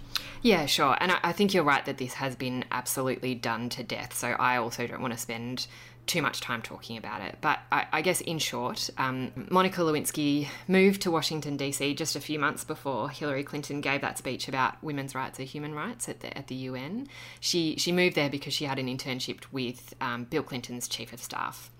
Yeah, 0.45 0.67
sure. 0.67 0.95
And 1.01 1.11
I, 1.11 1.31
think 1.31 1.55
you're 1.55 1.63
right 1.63 1.83
that 1.85 1.97
this 1.97 2.13
has 2.13 2.35
been 2.35 2.65
absolutely 2.71 3.33
done 3.33 3.67
to 3.69 3.83
death. 3.83 4.13
So 4.13 4.27
I 4.27 4.57
also 4.57 4.85
don't 4.85 5.01
want 5.01 5.11
to 5.11 5.19
spend 5.19 5.65
too 6.05 6.21
much 6.21 6.39
time 6.39 6.61
talking 6.61 6.97
about 6.97 7.21
it. 7.21 7.39
But 7.41 7.61
I, 7.71 7.87
I 7.91 8.01
guess 8.03 8.21
in 8.21 8.37
short, 8.37 8.91
um, 8.99 9.47
Monica 9.49 9.81
Lewinsky 9.81 10.47
moved 10.67 11.01
to 11.01 11.09
Washington, 11.09 11.57
D.C. 11.57 11.95
just 11.95 12.15
a 12.15 12.19
few 12.19 12.37
months 12.37 12.63
before 12.63 13.09
Hillary 13.09 13.43
Clinton 13.43 13.81
gave 13.81 14.01
that 14.01 14.19
speech 14.19 14.47
about 14.47 14.83
women's 14.83 15.15
rights 15.15 15.39
are 15.39 15.43
human 15.45 15.73
rights 15.73 16.07
at 16.07 16.19
the, 16.19 16.37
at 16.37 16.45
the 16.45 16.53
UN. 16.53 17.07
She, 17.39 17.75
she 17.77 17.91
moved 17.91 18.15
there 18.15 18.29
because 18.29 18.53
she 18.53 18.65
had 18.65 18.77
an 18.77 18.85
internship 18.85 19.45
with 19.51 19.95
um, 19.99 20.25
Bill 20.25 20.43
Clinton's 20.43 20.87
chief 20.87 21.11
of 21.11 21.23
staff. 21.23 21.71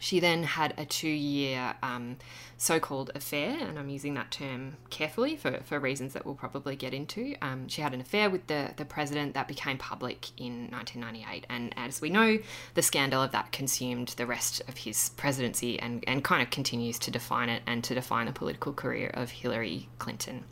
She 0.00 0.20
then 0.20 0.44
had 0.44 0.74
a 0.76 0.84
two 0.84 1.08
year 1.08 1.74
um, 1.82 2.16
so 2.56 2.80
called 2.80 3.10
affair, 3.14 3.56
and 3.60 3.78
I'm 3.78 3.88
using 3.88 4.14
that 4.14 4.30
term 4.30 4.76
carefully 4.90 5.36
for, 5.36 5.60
for 5.64 5.78
reasons 5.78 6.12
that 6.12 6.24
we'll 6.24 6.34
probably 6.34 6.76
get 6.76 6.94
into. 6.94 7.34
Um, 7.40 7.68
she 7.68 7.82
had 7.82 7.94
an 7.94 8.00
affair 8.00 8.30
with 8.30 8.46
the, 8.46 8.72
the 8.76 8.84
president 8.84 9.34
that 9.34 9.48
became 9.48 9.78
public 9.78 10.28
in 10.36 10.68
1998, 10.70 11.46
and 11.48 11.72
as 11.76 12.00
we 12.00 12.10
know, 12.10 12.38
the 12.74 12.82
scandal 12.82 13.22
of 13.22 13.32
that 13.32 13.52
consumed 13.52 14.08
the 14.16 14.26
rest 14.26 14.62
of 14.68 14.78
his 14.78 15.10
presidency 15.10 15.78
and, 15.80 16.04
and 16.06 16.24
kind 16.24 16.42
of 16.42 16.50
continues 16.50 16.98
to 17.00 17.10
define 17.10 17.48
it 17.48 17.62
and 17.66 17.84
to 17.84 17.94
define 17.94 18.26
the 18.26 18.32
political 18.32 18.72
career 18.72 19.10
of 19.14 19.30
Hillary 19.30 19.88
Clinton. 19.98 20.44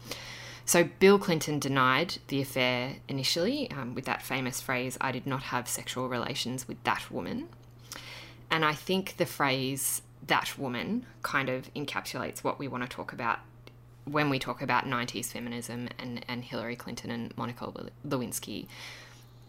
So, 0.64 0.82
Bill 0.98 1.18
Clinton 1.20 1.60
denied 1.60 2.18
the 2.26 2.42
affair 2.42 2.96
initially 3.08 3.70
um, 3.70 3.94
with 3.94 4.04
that 4.06 4.20
famous 4.20 4.60
phrase, 4.60 4.98
I 5.00 5.12
did 5.12 5.24
not 5.24 5.44
have 5.44 5.68
sexual 5.68 6.08
relations 6.08 6.66
with 6.66 6.82
that 6.82 7.08
woman. 7.08 7.48
And 8.50 8.64
I 8.64 8.74
think 8.74 9.16
the 9.16 9.26
phrase 9.26 10.02
that 10.26 10.58
woman 10.58 11.06
kind 11.22 11.48
of 11.48 11.72
encapsulates 11.74 12.42
what 12.42 12.58
we 12.58 12.68
want 12.68 12.82
to 12.82 12.88
talk 12.88 13.12
about 13.12 13.40
when 14.04 14.30
we 14.30 14.38
talk 14.38 14.62
about 14.62 14.84
90s 14.84 15.26
feminism 15.26 15.88
and, 15.98 16.24
and 16.28 16.44
Hillary 16.44 16.76
Clinton 16.76 17.10
and 17.10 17.36
Monica 17.36 17.72
Lewinsky. 18.06 18.66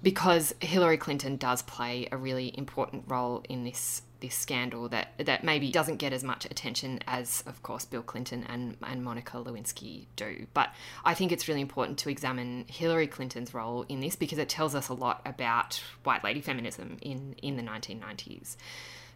Because 0.04 0.54
Hillary 0.62 0.98
Clinton 0.98 1.38
does 1.38 1.62
play 1.64 2.08
a 2.12 2.18
really 2.18 2.56
important 2.58 3.06
role 3.08 3.44
in 3.50 3.64
this 3.64 4.04
this 4.20 4.34
scandal 4.34 4.90
that 4.90 5.10
that 5.20 5.44
maybe 5.44 5.72
doesn't 5.72 5.98
get 5.98 6.12
as 6.12 6.24
much 6.24 6.46
attention 6.46 7.00
as, 7.08 7.44
of 7.46 7.62
course, 7.64 7.86
Bill 7.86 8.02
Clinton 8.02 8.46
and, 8.50 8.78
and 8.84 9.04
Monica 9.04 9.38
Lewinsky 9.38 10.06
do. 10.16 10.48
But 10.54 10.74
I 11.06 11.14
think 11.14 11.32
it's 11.32 11.48
really 11.48 11.62
important 11.62 11.98
to 12.00 12.10
examine 12.10 12.66
Hillary 12.68 13.08
Clinton's 13.08 13.54
role 13.54 13.86
in 13.90 14.00
this 14.00 14.16
because 14.16 14.40
it 14.40 14.50
tells 14.50 14.76
us 14.76 14.90
a 14.90 14.94
lot 14.94 15.22
about 15.26 15.82
white 16.04 16.24
lady 16.24 16.42
feminism 16.42 16.98
in, 17.02 17.36
in 17.42 17.58
the 17.58 17.64
1990s. 17.64 18.56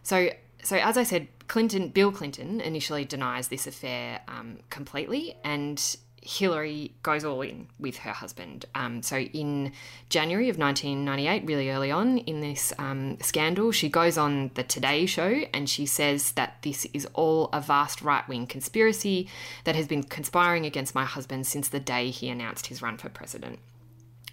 So 0.02 0.30
so 0.62 0.76
as 0.76 0.96
I 0.96 1.02
said, 1.02 1.28
Clinton, 1.48 1.88
Bill 1.88 2.12
Clinton 2.12 2.60
initially 2.60 3.04
denies 3.04 3.48
this 3.48 3.66
affair 3.66 4.20
um, 4.28 4.58
completely, 4.70 5.36
and 5.42 5.96
Hillary 6.22 6.92
goes 7.02 7.24
all 7.24 7.42
in 7.42 7.68
with 7.78 7.98
her 7.98 8.12
husband. 8.12 8.64
Um, 8.74 9.02
so 9.02 9.18
in 9.18 9.72
January 10.08 10.48
of 10.48 10.58
1998, 10.58 11.46
really 11.46 11.70
early 11.70 11.90
on 11.90 12.18
in 12.18 12.40
this 12.40 12.72
um, 12.78 13.18
scandal, 13.20 13.72
she 13.72 13.88
goes 13.88 14.16
on 14.16 14.50
the 14.54 14.62
Today 14.62 15.06
Show 15.06 15.42
and 15.52 15.68
she 15.68 15.84
says 15.84 16.32
that 16.32 16.62
this 16.62 16.86
is 16.92 17.06
all 17.14 17.48
a 17.52 17.60
vast 17.60 18.02
right 18.02 18.26
wing 18.28 18.46
conspiracy 18.46 19.28
that 19.64 19.76
has 19.76 19.86
been 19.86 20.02
conspiring 20.02 20.64
against 20.64 20.94
my 20.94 21.04
husband 21.04 21.46
since 21.46 21.68
the 21.68 21.80
day 21.80 22.10
he 22.10 22.28
announced 22.28 22.68
his 22.68 22.80
run 22.80 22.96
for 22.96 23.08
president. 23.08 23.58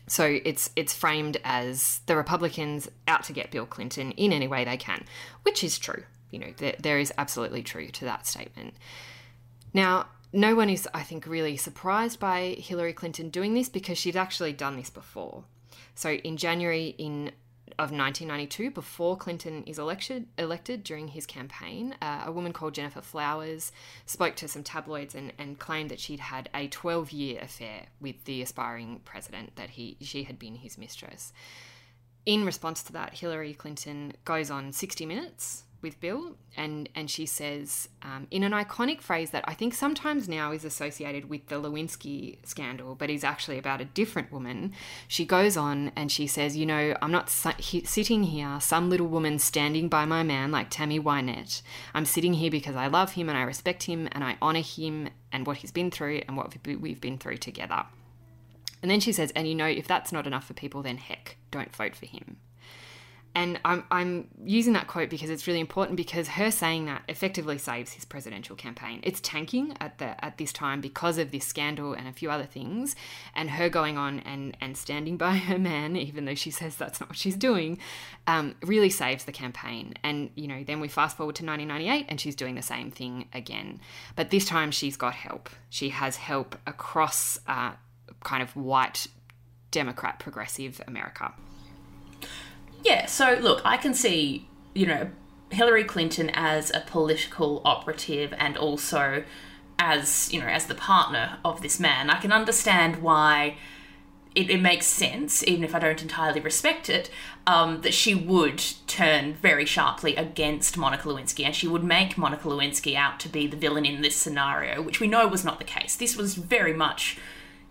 So 0.07 0.39
it's 0.43 0.71
it's 0.75 0.93
framed 0.93 1.37
as 1.43 2.01
the 2.07 2.15
Republicans 2.15 2.89
out 3.07 3.23
to 3.25 3.33
get 3.33 3.51
Bill 3.51 3.65
Clinton 3.65 4.11
in 4.11 4.33
any 4.33 4.47
way 4.47 4.65
they 4.65 4.77
can, 4.77 5.05
which 5.43 5.63
is 5.63 5.77
true 5.77 6.03
you 6.31 6.39
know, 6.39 6.53
there, 6.57 6.75
there 6.79 6.99
is 6.99 7.13
absolutely 7.17 7.63
true 7.63 7.87
to 7.87 8.05
that 8.05 8.27
statement. 8.27 8.75
Now, 9.73 10.07
no 10.31 10.55
one 10.55 10.69
is, 10.69 10.87
I 10.93 11.03
think, 11.03 11.25
really 11.25 11.57
surprised 11.57 12.19
by 12.19 12.55
Hillary 12.59 12.93
Clinton 12.93 13.29
doing 13.29 13.53
this 13.53 13.69
because 13.69 13.97
she's 13.97 14.15
actually 14.15 14.53
done 14.53 14.75
this 14.75 14.89
before. 14.89 15.43
So 15.95 16.11
in 16.11 16.37
January 16.37 16.95
in 16.97 17.31
of 17.77 17.91
1992, 17.91 18.71
before 18.71 19.15
Clinton 19.15 19.63
is 19.63 19.79
elected, 19.79 20.27
elected 20.37 20.83
during 20.83 21.07
his 21.09 21.25
campaign, 21.25 21.95
uh, 22.01 22.23
a 22.25 22.31
woman 22.31 22.51
called 22.51 22.73
Gennifer 22.73 23.01
Flowers 23.01 23.71
spoke 24.05 24.35
to 24.37 24.49
some 24.49 24.63
tabloids 24.63 25.15
and, 25.15 25.31
and 25.37 25.59
claimed 25.59 25.89
that 25.89 25.99
she'd 25.99 26.19
had 26.19 26.49
a 26.53 26.67
12 26.67 27.11
year 27.11 27.39
affair 27.41 27.85
with 28.01 28.25
the 28.25 28.41
aspiring 28.41 28.99
president, 29.05 29.55
that 29.55 29.71
he 29.71 29.95
she 30.01 30.23
had 30.23 30.37
been 30.37 30.55
his 30.55 30.77
mistress. 30.77 31.31
In 32.25 32.45
response 32.45 32.83
to 32.83 32.93
that, 32.93 33.13
Hillary 33.13 33.53
Clinton 33.53 34.13
goes 34.25 34.51
on 34.51 34.73
60 34.73 35.05
Minutes 35.05 35.63
with 35.81 35.99
Bill, 35.99 36.35
and 36.57 36.89
and 36.95 37.09
she 37.09 37.25
says 37.25 37.89
um, 38.01 38.27
in 38.31 38.43
an 38.43 38.51
iconic 38.51 39.01
phrase 39.01 39.31
that 39.31 39.43
I 39.47 39.53
think 39.53 39.73
sometimes 39.73 40.27
now 40.27 40.51
is 40.51 40.65
associated 40.65 41.29
with 41.29 41.47
the 41.47 41.55
Lewinsky 41.55 42.37
scandal, 42.45 42.95
but 42.95 43.09
is 43.09 43.23
actually 43.23 43.57
about 43.57 43.81
a 43.81 43.85
different 43.85 44.31
woman. 44.31 44.73
She 45.07 45.25
goes 45.25 45.57
on 45.57 45.91
and 45.95 46.11
she 46.11 46.27
says, 46.27 46.57
"You 46.57 46.65
know, 46.65 46.95
I'm 47.01 47.11
not 47.11 47.29
sitting 47.29 48.23
here, 48.23 48.59
some 48.59 48.89
little 48.89 49.07
woman 49.07 49.39
standing 49.39 49.89
by 49.89 50.05
my 50.05 50.23
man 50.23 50.51
like 50.51 50.69
Tammy 50.69 50.99
Wynette. 50.99 51.61
I'm 51.93 52.05
sitting 52.05 52.33
here 52.33 52.51
because 52.51 52.75
I 52.75 52.87
love 52.87 53.13
him 53.13 53.29
and 53.29 53.37
I 53.37 53.43
respect 53.43 53.83
him 53.83 54.07
and 54.11 54.23
I 54.23 54.37
honor 54.41 54.61
him 54.61 55.09
and 55.31 55.45
what 55.45 55.57
he's 55.57 55.71
been 55.71 55.91
through 55.91 56.21
and 56.27 56.35
what 56.35 56.53
we've 56.65 57.01
been 57.01 57.17
through 57.17 57.37
together." 57.37 57.85
And 58.81 58.89
then 58.89 58.99
she 58.99 59.11
says, 59.11 59.31
"And 59.35 59.47
you 59.47 59.55
know, 59.55 59.67
if 59.67 59.87
that's 59.87 60.11
not 60.11 60.27
enough 60.27 60.45
for 60.45 60.53
people, 60.53 60.81
then 60.81 60.97
heck, 60.97 61.37
don't 61.51 61.75
vote 61.75 61.95
for 61.95 62.05
him." 62.05 62.37
And 63.35 63.59
I'm, 63.63 63.83
I'm 63.91 64.27
using 64.43 64.73
that 64.73 64.87
quote 64.87 65.09
because 65.09 65.29
it's 65.29 65.45
really 65.45 65.59
important 65.59 65.97
because 65.97 66.29
her 66.29 66.49
saying 66.49 66.85
that 66.85 67.03
effectively 67.07 67.57
saves 67.57 67.93
his 67.93 68.03
presidential 68.03 68.55
campaign. 68.55 69.01
It's 69.03 69.21
tanking 69.21 69.75
at 69.79 69.99
the 69.99 70.23
at 70.25 70.37
this 70.37 70.51
time 70.51 70.81
because 70.81 71.17
of 71.17 71.31
this 71.31 71.45
scandal 71.45 71.93
and 71.93 72.07
a 72.07 72.11
few 72.11 72.31
other 72.31 72.45
things, 72.45 72.95
and 73.35 73.51
her 73.51 73.69
going 73.69 73.97
on 73.97 74.19
and, 74.21 74.57
and 74.59 74.75
standing 74.75 75.15
by 75.25 75.37
her 75.37 75.59
man, 75.59 75.95
even 75.95 76.25
though 76.25 76.35
she 76.35 76.51
says 76.51 76.75
that's 76.75 76.99
not 76.99 77.09
what 77.09 77.17
she's 77.17 77.35
doing, 77.35 77.77
um, 78.27 78.55
really 78.63 78.89
saves 78.89 79.25
the 79.25 79.31
campaign. 79.31 79.93
And 80.03 80.31
you 80.35 80.47
know, 80.47 80.63
then 80.63 80.79
we 80.79 80.87
fast 80.87 81.15
forward 81.15 81.35
to 81.35 81.45
1998, 81.45 82.07
and 82.09 82.19
she's 82.19 82.35
doing 82.35 82.55
the 82.55 82.61
same 82.61 82.89
thing 82.89 83.27
again, 83.31 83.79
but 84.15 84.31
this 84.31 84.45
time 84.45 84.71
she's 84.71 84.97
got 84.97 85.13
help. 85.13 85.49
She 85.69 85.89
has 85.89 86.15
help 86.15 86.55
across 86.65 87.39
uh, 87.47 87.73
kind 88.23 88.41
of 88.41 88.55
white 88.55 89.07
Democrat 89.71 90.19
progressive 90.19 90.81
America. 90.87 91.33
Yeah, 92.83 93.05
so 93.05 93.37
look, 93.41 93.61
I 93.65 93.77
can 93.77 93.93
see, 93.93 94.47
you 94.73 94.85
know, 94.85 95.09
Hillary 95.51 95.83
Clinton 95.83 96.29
as 96.33 96.71
a 96.73 96.81
political 96.81 97.61
operative 97.65 98.33
and 98.37 98.55
also 98.55 99.23
as, 99.77 100.31
you 100.31 100.39
know, 100.39 100.47
as 100.47 100.67
the 100.67 100.75
partner 100.75 101.37
of 101.43 101.61
this 101.61 101.79
man. 101.79 102.09
I 102.09 102.19
can 102.19 102.31
understand 102.31 102.97
why 102.97 103.57
it, 104.35 104.49
it 104.49 104.61
makes 104.61 104.85
sense, 104.85 105.43
even 105.47 105.63
if 105.63 105.73
I 105.73 105.79
don't 105.79 106.01
entirely 106.01 106.39
respect 106.39 106.89
it, 106.89 107.09
um, 107.47 107.81
that 107.81 107.93
she 107.93 108.13
would 108.13 108.63
turn 108.85 109.33
very 109.33 109.65
sharply 109.65 110.15
against 110.15 110.77
Monica 110.77 111.07
Lewinsky 111.07 111.45
and 111.45 111.55
she 111.55 111.67
would 111.67 111.83
make 111.83 112.17
Monica 112.17 112.47
Lewinsky 112.47 112.95
out 112.95 113.19
to 113.21 113.29
be 113.29 113.47
the 113.47 113.57
villain 113.57 113.85
in 113.85 114.01
this 114.01 114.15
scenario, 114.15 114.81
which 114.81 114.99
we 114.99 115.07
know 115.07 115.27
was 115.27 115.43
not 115.43 115.57
the 115.57 115.65
case. 115.65 115.95
This 115.95 116.15
was 116.15 116.35
very 116.35 116.73
much, 116.73 117.17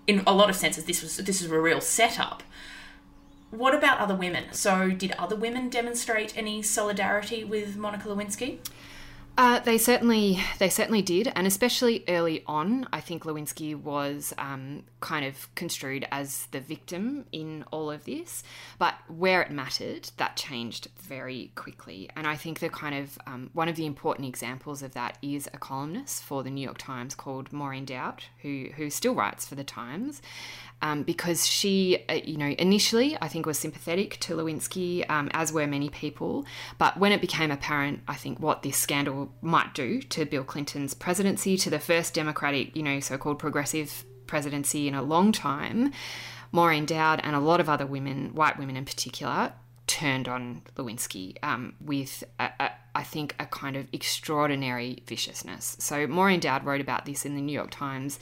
in 0.06 0.22
a 0.26 0.34
lot 0.34 0.50
of 0.50 0.56
senses, 0.56 0.84
this 0.84 1.02
was 1.02 1.18
this 1.18 1.42
was 1.42 1.50
a 1.50 1.60
real 1.60 1.80
setup. 1.80 2.42
What 3.50 3.74
about 3.74 3.98
other 3.98 4.14
women? 4.14 4.52
So, 4.52 4.90
did 4.90 5.12
other 5.12 5.37
women 5.37 5.70
demonstrate 5.70 6.37
any 6.37 6.62
solidarity 6.62 7.44
with 7.44 7.76
Monica 7.76 8.08
Lewinsky? 8.08 8.58
Uh, 9.38 9.61
they 9.61 9.78
certainly, 9.78 10.37
they 10.58 10.68
certainly 10.68 11.00
did, 11.00 11.30
and 11.37 11.46
especially 11.46 12.02
early 12.08 12.42
on, 12.48 12.88
I 12.92 13.00
think 13.00 13.22
Lewinsky 13.22 13.72
was 13.76 14.34
um, 14.37 14.82
kind 14.98 15.24
of 15.24 15.54
construed 15.54 16.08
as 16.11 16.46
the 16.50 16.58
victim 16.58 17.24
in 17.30 17.64
all 17.70 17.88
of 17.88 18.04
this. 18.04 18.42
But 18.80 18.94
where 19.06 19.40
it 19.42 19.52
mattered, 19.52 20.11
that 20.16 20.34
changed 20.34 20.88
very 21.00 21.52
quickly. 21.54 22.11
And 22.16 22.26
I 22.26 22.34
think 22.34 22.58
the 22.58 22.68
kind 22.68 22.96
of 22.96 23.16
um, 23.28 23.50
one 23.52 23.68
of 23.68 23.76
the 23.76 23.87
important 23.87 24.26
examples 24.26 24.82
of 24.82 24.94
that 24.94 25.18
is 25.22 25.48
a 25.54 25.58
columnist 25.58 26.24
for 26.24 26.42
the 26.42 26.50
New 26.50 26.62
York 26.64 26.78
Times 26.78 27.14
called 27.14 27.52
Maureen 27.52 27.84
Dowd, 27.84 28.24
who 28.42 28.70
who 28.74 28.90
still 28.90 29.14
writes 29.14 29.46
for 29.46 29.54
the 29.54 29.62
Times, 29.62 30.20
um, 30.82 31.02
because 31.02 31.46
she, 31.46 32.04
uh, 32.08 32.14
you 32.14 32.36
know, 32.36 32.54
initially 32.58 33.16
I 33.20 33.28
think 33.28 33.46
was 33.46 33.58
sympathetic 33.58 34.18
to 34.20 34.34
Lewinsky, 34.34 35.08
um, 35.10 35.30
as 35.32 35.52
were 35.52 35.66
many 35.66 35.88
people. 35.88 36.46
But 36.78 36.98
when 36.98 37.12
it 37.12 37.20
became 37.20 37.50
apparent, 37.50 38.00
I 38.06 38.14
think 38.14 38.38
what 38.40 38.62
this 38.62 38.76
scandal 38.76 39.32
might 39.40 39.74
do 39.74 40.00
to 40.02 40.24
Bill 40.24 40.44
Clinton's 40.44 40.94
presidency, 40.94 41.56
to 41.58 41.70
the 41.70 41.78
first 41.78 42.14
Democratic, 42.14 42.76
you 42.76 42.82
know, 42.82 43.00
so-called 43.00 43.38
progressive 43.38 44.04
presidency 44.26 44.86
in 44.86 44.94
a 44.94 45.02
long 45.02 45.32
time, 45.32 45.92
Maureen 46.52 46.86
Dowd 46.86 47.20
and 47.24 47.34
a 47.34 47.40
lot 47.40 47.60
of 47.60 47.68
other 47.68 47.86
women, 47.86 48.34
white 48.34 48.58
women 48.58 48.76
in 48.76 48.84
particular, 48.84 49.52
turned 49.86 50.28
on 50.28 50.62
Lewinsky 50.76 51.36
um, 51.42 51.74
with, 51.80 52.22
a, 52.38 52.50
a, 52.60 52.70
I 52.94 53.02
think, 53.02 53.34
a 53.40 53.46
kind 53.46 53.76
of 53.76 53.86
extraordinary 53.92 55.02
viciousness. 55.06 55.76
So 55.80 56.06
Maureen 56.06 56.40
Dowd 56.40 56.64
wrote 56.64 56.80
about 56.80 57.06
this 57.06 57.24
in 57.26 57.34
the 57.34 57.40
New 57.40 57.52
York 57.52 57.70
Times 57.70 58.20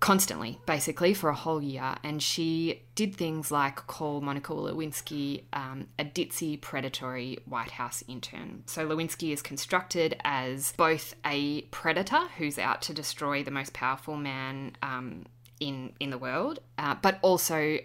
constantly, 0.00 0.58
basically, 0.66 1.14
for 1.14 1.30
a 1.30 1.34
whole 1.34 1.62
year. 1.62 1.96
And 2.02 2.22
she 2.22 2.82
did 2.94 3.14
things 3.14 3.50
like 3.50 3.86
call 3.86 4.20
Monica 4.20 4.52
Lewinsky 4.52 5.44
um, 5.52 5.88
a 5.98 6.04
ditzy, 6.04 6.60
predatory 6.60 7.38
White 7.46 7.72
House 7.72 8.02
intern. 8.08 8.62
So 8.66 8.86
Lewinsky 8.86 9.32
is 9.32 9.42
constructed 9.42 10.16
as 10.24 10.72
both 10.76 11.14
a 11.24 11.62
predator 11.62 12.28
who's 12.38 12.58
out 12.58 12.82
to 12.82 12.94
destroy 12.94 13.42
the 13.42 13.50
most 13.50 13.72
powerful 13.72 14.16
man 14.16 14.76
um, 14.82 15.24
in 15.60 15.92
in 16.00 16.10
the 16.10 16.18
world, 16.18 16.60
uh, 16.78 16.94
but 17.00 17.18
also 17.22 17.78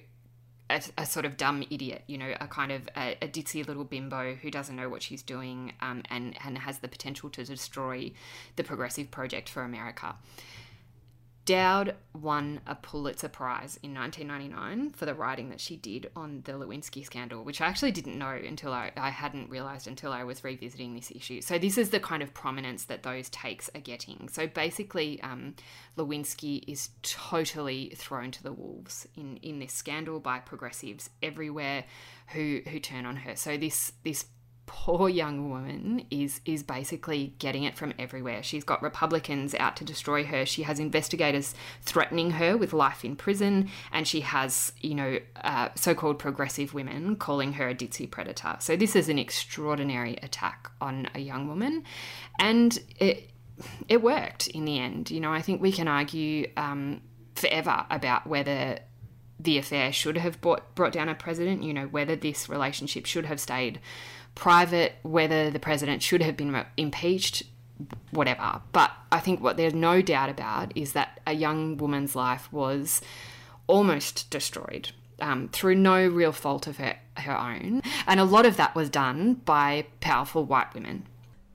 a, 0.71 0.81
a, 0.97 1.05
sort 1.05 1.25
of 1.25 1.37
dumb 1.37 1.63
idiot, 1.69 2.03
you 2.07 2.17
know, 2.17 2.33
a 2.39 2.47
kind 2.47 2.71
of 2.71 2.87
a, 2.95 3.17
a 3.21 3.27
ditzy 3.27 3.65
little 3.67 3.83
bimbo 3.83 4.35
who 4.35 4.49
doesn't 4.49 4.75
know 4.75 4.89
what 4.89 5.03
she's 5.03 5.21
doing 5.21 5.73
um, 5.81 6.01
and, 6.09 6.37
and 6.43 6.57
has 6.57 6.79
the 6.79 6.87
potential 6.87 7.29
to 7.29 7.43
destroy 7.43 8.11
the 8.55 8.63
progressive 8.63 9.11
project 9.11 9.49
for 9.49 9.63
America 9.63 10.15
Dowd 11.45 11.95
won 12.13 12.61
a 12.67 12.75
Pulitzer 12.75 13.27
Prize 13.27 13.79
in 13.81 13.95
1999 13.95 14.91
for 14.91 15.05
the 15.05 15.15
writing 15.15 15.49
that 15.49 15.59
she 15.59 15.75
did 15.75 16.11
on 16.15 16.41
the 16.45 16.51
Lewinsky 16.51 17.03
scandal, 17.03 17.43
which 17.43 17.61
I 17.61 17.67
actually 17.67 17.91
didn't 17.91 18.17
know 18.17 18.29
until 18.29 18.71
I, 18.71 18.91
I 18.95 19.09
hadn't 19.09 19.49
realized 19.49 19.87
until 19.87 20.11
I 20.13 20.23
was 20.23 20.43
revisiting 20.43 20.93
this 20.93 21.09
issue. 21.09 21.41
So, 21.41 21.57
this 21.57 21.79
is 21.79 21.89
the 21.89 21.99
kind 21.99 22.21
of 22.21 22.33
prominence 22.33 22.85
that 22.85 23.01
those 23.01 23.29
takes 23.29 23.69
are 23.73 23.81
getting. 23.81 24.29
So, 24.31 24.45
basically, 24.45 25.19
um, 25.23 25.55
Lewinsky 25.97 26.63
is 26.67 26.89
totally 27.01 27.93
thrown 27.95 28.29
to 28.31 28.43
the 28.43 28.53
wolves 28.53 29.07
in, 29.15 29.37
in 29.37 29.57
this 29.59 29.73
scandal 29.73 30.19
by 30.19 30.39
progressives 30.39 31.09
everywhere 31.23 31.85
who, 32.27 32.61
who 32.69 32.79
turn 32.79 33.07
on 33.07 33.15
her. 33.15 33.35
So, 33.35 33.57
this, 33.57 33.93
this 34.03 34.25
poor 34.65 35.09
young 35.09 35.49
woman 35.49 36.05
is 36.09 36.41
is 36.45 36.63
basically 36.63 37.33
getting 37.39 37.63
it 37.63 37.77
from 37.77 37.93
everywhere. 37.99 38.41
She's 38.41 38.63
got 38.63 38.81
Republicans 38.81 39.53
out 39.55 39.75
to 39.77 39.83
destroy 39.83 40.23
her. 40.25 40.45
She 40.45 40.63
has 40.63 40.79
investigators 40.79 41.53
threatening 41.81 42.31
her 42.31 42.57
with 42.57 42.73
life 42.73 43.03
in 43.03 43.15
prison, 43.15 43.69
and 43.91 44.07
she 44.07 44.21
has 44.21 44.71
you 44.79 44.95
know 44.95 45.19
uh, 45.43 45.69
so-called 45.75 46.19
progressive 46.19 46.73
women 46.73 47.15
calling 47.15 47.53
her 47.53 47.69
a 47.69 47.75
ditzy 47.75 48.09
predator. 48.09 48.55
So 48.59 48.75
this 48.75 48.95
is 48.95 49.09
an 49.09 49.19
extraordinary 49.19 50.17
attack 50.23 50.71
on 50.79 51.09
a 51.13 51.19
young 51.19 51.47
woman, 51.47 51.83
and 52.39 52.79
it 52.97 53.29
it 53.87 54.01
worked 54.01 54.47
in 54.47 54.65
the 54.65 54.79
end. 54.79 55.11
You 55.11 55.19
know, 55.19 55.31
I 55.31 55.41
think 55.41 55.61
we 55.61 55.71
can 55.71 55.87
argue 55.87 56.49
um, 56.57 57.01
forever 57.35 57.85
about 57.89 58.27
whether 58.27 58.79
the 59.39 59.57
affair 59.57 59.91
should 59.91 60.17
have 60.17 60.39
brought 60.39 60.75
brought 60.75 60.93
down 60.93 61.09
a 61.09 61.15
president. 61.15 61.63
You 61.63 61.73
know, 61.73 61.87
whether 61.87 62.15
this 62.15 62.47
relationship 62.49 63.05
should 63.05 63.25
have 63.25 63.39
stayed 63.39 63.79
private, 64.35 64.93
whether 65.03 65.49
the 65.49 65.59
president 65.59 66.01
should 66.01 66.21
have 66.21 66.37
been 66.37 66.65
impeached, 66.77 67.43
whatever. 68.11 68.61
But 68.71 68.91
I 69.11 69.19
think 69.19 69.41
what 69.41 69.57
there's 69.57 69.73
no 69.73 70.01
doubt 70.01 70.29
about 70.29 70.75
is 70.75 70.93
that 70.93 71.19
a 71.27 71.33
young 71.33 71.77
woman's 71.77 72.15
life 72.15 72.51
was 72.51 73.01
almost 73.67 74.29
destroyed 74.29 74.91
um, 75.19 75.49
through 75.49 75.75
no 75.75 76.07
real 76.07 76.31
fault 76.31 76.67
of 76.67 76.77
her, 76.77 76.97
her 77.17 77.37
own. 77.37 77.81
And 78.07 78.19
a 78.19 78.25
lot 78.25 78.45
of 78.45 78.57
that 78.57 78.75
was 78.75 78.89
done 78.89 79.35
by 79.35 79.85
powerful 79.99 80.43
white 80.43 80.73
women. 80.73 81.05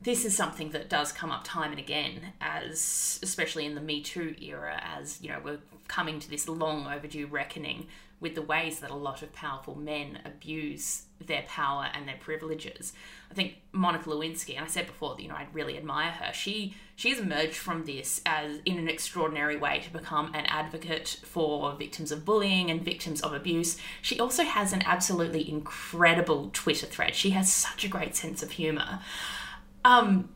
This 0.01 0.25
is 0.25 0.37
something 0.37 0.71
that 0.71 0.89
does 0.89 1.11
come 1.11 1.33
up 1.33 1.43
time 1.43 1.73
and 1.73 1.81
again, 1.81 2.33
as 2.41 3.19
especially 3.23 3.67
in 3.67 3.75
the 3.75 3.81
Me 3.81 4.01
Too 4.01 4.37
era, 4.41 4.81
as 4.97 5.21
you 5.21 5.29
know, 5.29 5.41
we're 5.43 5.59
coming 5.89 6.21
to 6.21 6.31
this 6.31 6.49
long 6.49 6.87
overdue 6.87 7.27
reckoning 7.27 7.89
with 8.21 8.35
the 8.35 8.43
ways 8.43 8.81
that 8.81 8.91
a 8.91 8.95
lot 8.95 9.23
of 9.23 9.33
powerful 9.33 9.75
men 9.75 10.19
abuse 10.25 11.03
their 11.25 11.43
power 11.43 11.89
and 11.95 12.07
their 12.09 12.17
privileges. 12.19 12.93
I 13.31 13.35
think 13.35 13.57
Monica 13.73 14.09
Lewinsky, 14.09 14.57
and 14.57 14.65
I 14.65 14.69
said 14.69 14.87
before 14.87 15.15
that 15.15 15.23
you 15.23 15.29
know 15.29 15.35
I 15.35 15.47
really 15.53 15.77
admire 15.77 16.11
her. 16.13 16.33
She 16.33 16.75
has 17.03 17.19
emerged 17.19 17.57
from 17.57 17.85
this 17.85 18.23
as 18.25 18.61
in 18.65 18.79
an 18.79 18.89
extraordinary 18.89 19.57
way 19.57 19.81
to 19.81 19.93
become 19.93 20.35
an 20.35 20.47
advocate 20.47 21.21
for 21.25 21.75
victims 21.75 22.11
of 22.11 22.25
bullying 22.25 22.71
and 22.71 22.83
victims 22.83 23.21
of 23.21 23.33
abuse. 23.33 23.77
She 24.01 24.19
also 24.19 24.45
has 24.45 24.73
an 24.73 24.83
absolutely 24.87 25.49
incredible 25.49 26.51
Twitter 26.53 26.87
thread. 26.87 27.15
She 27.15 27.31
has 27.31 27.53
such 27.53 27.85
a 27.85 27.89
great 27.89 28.17
sense 28.17 28.43
of 28.43 28.53
humor. 28.53 29.01
Um, 29.85 30.31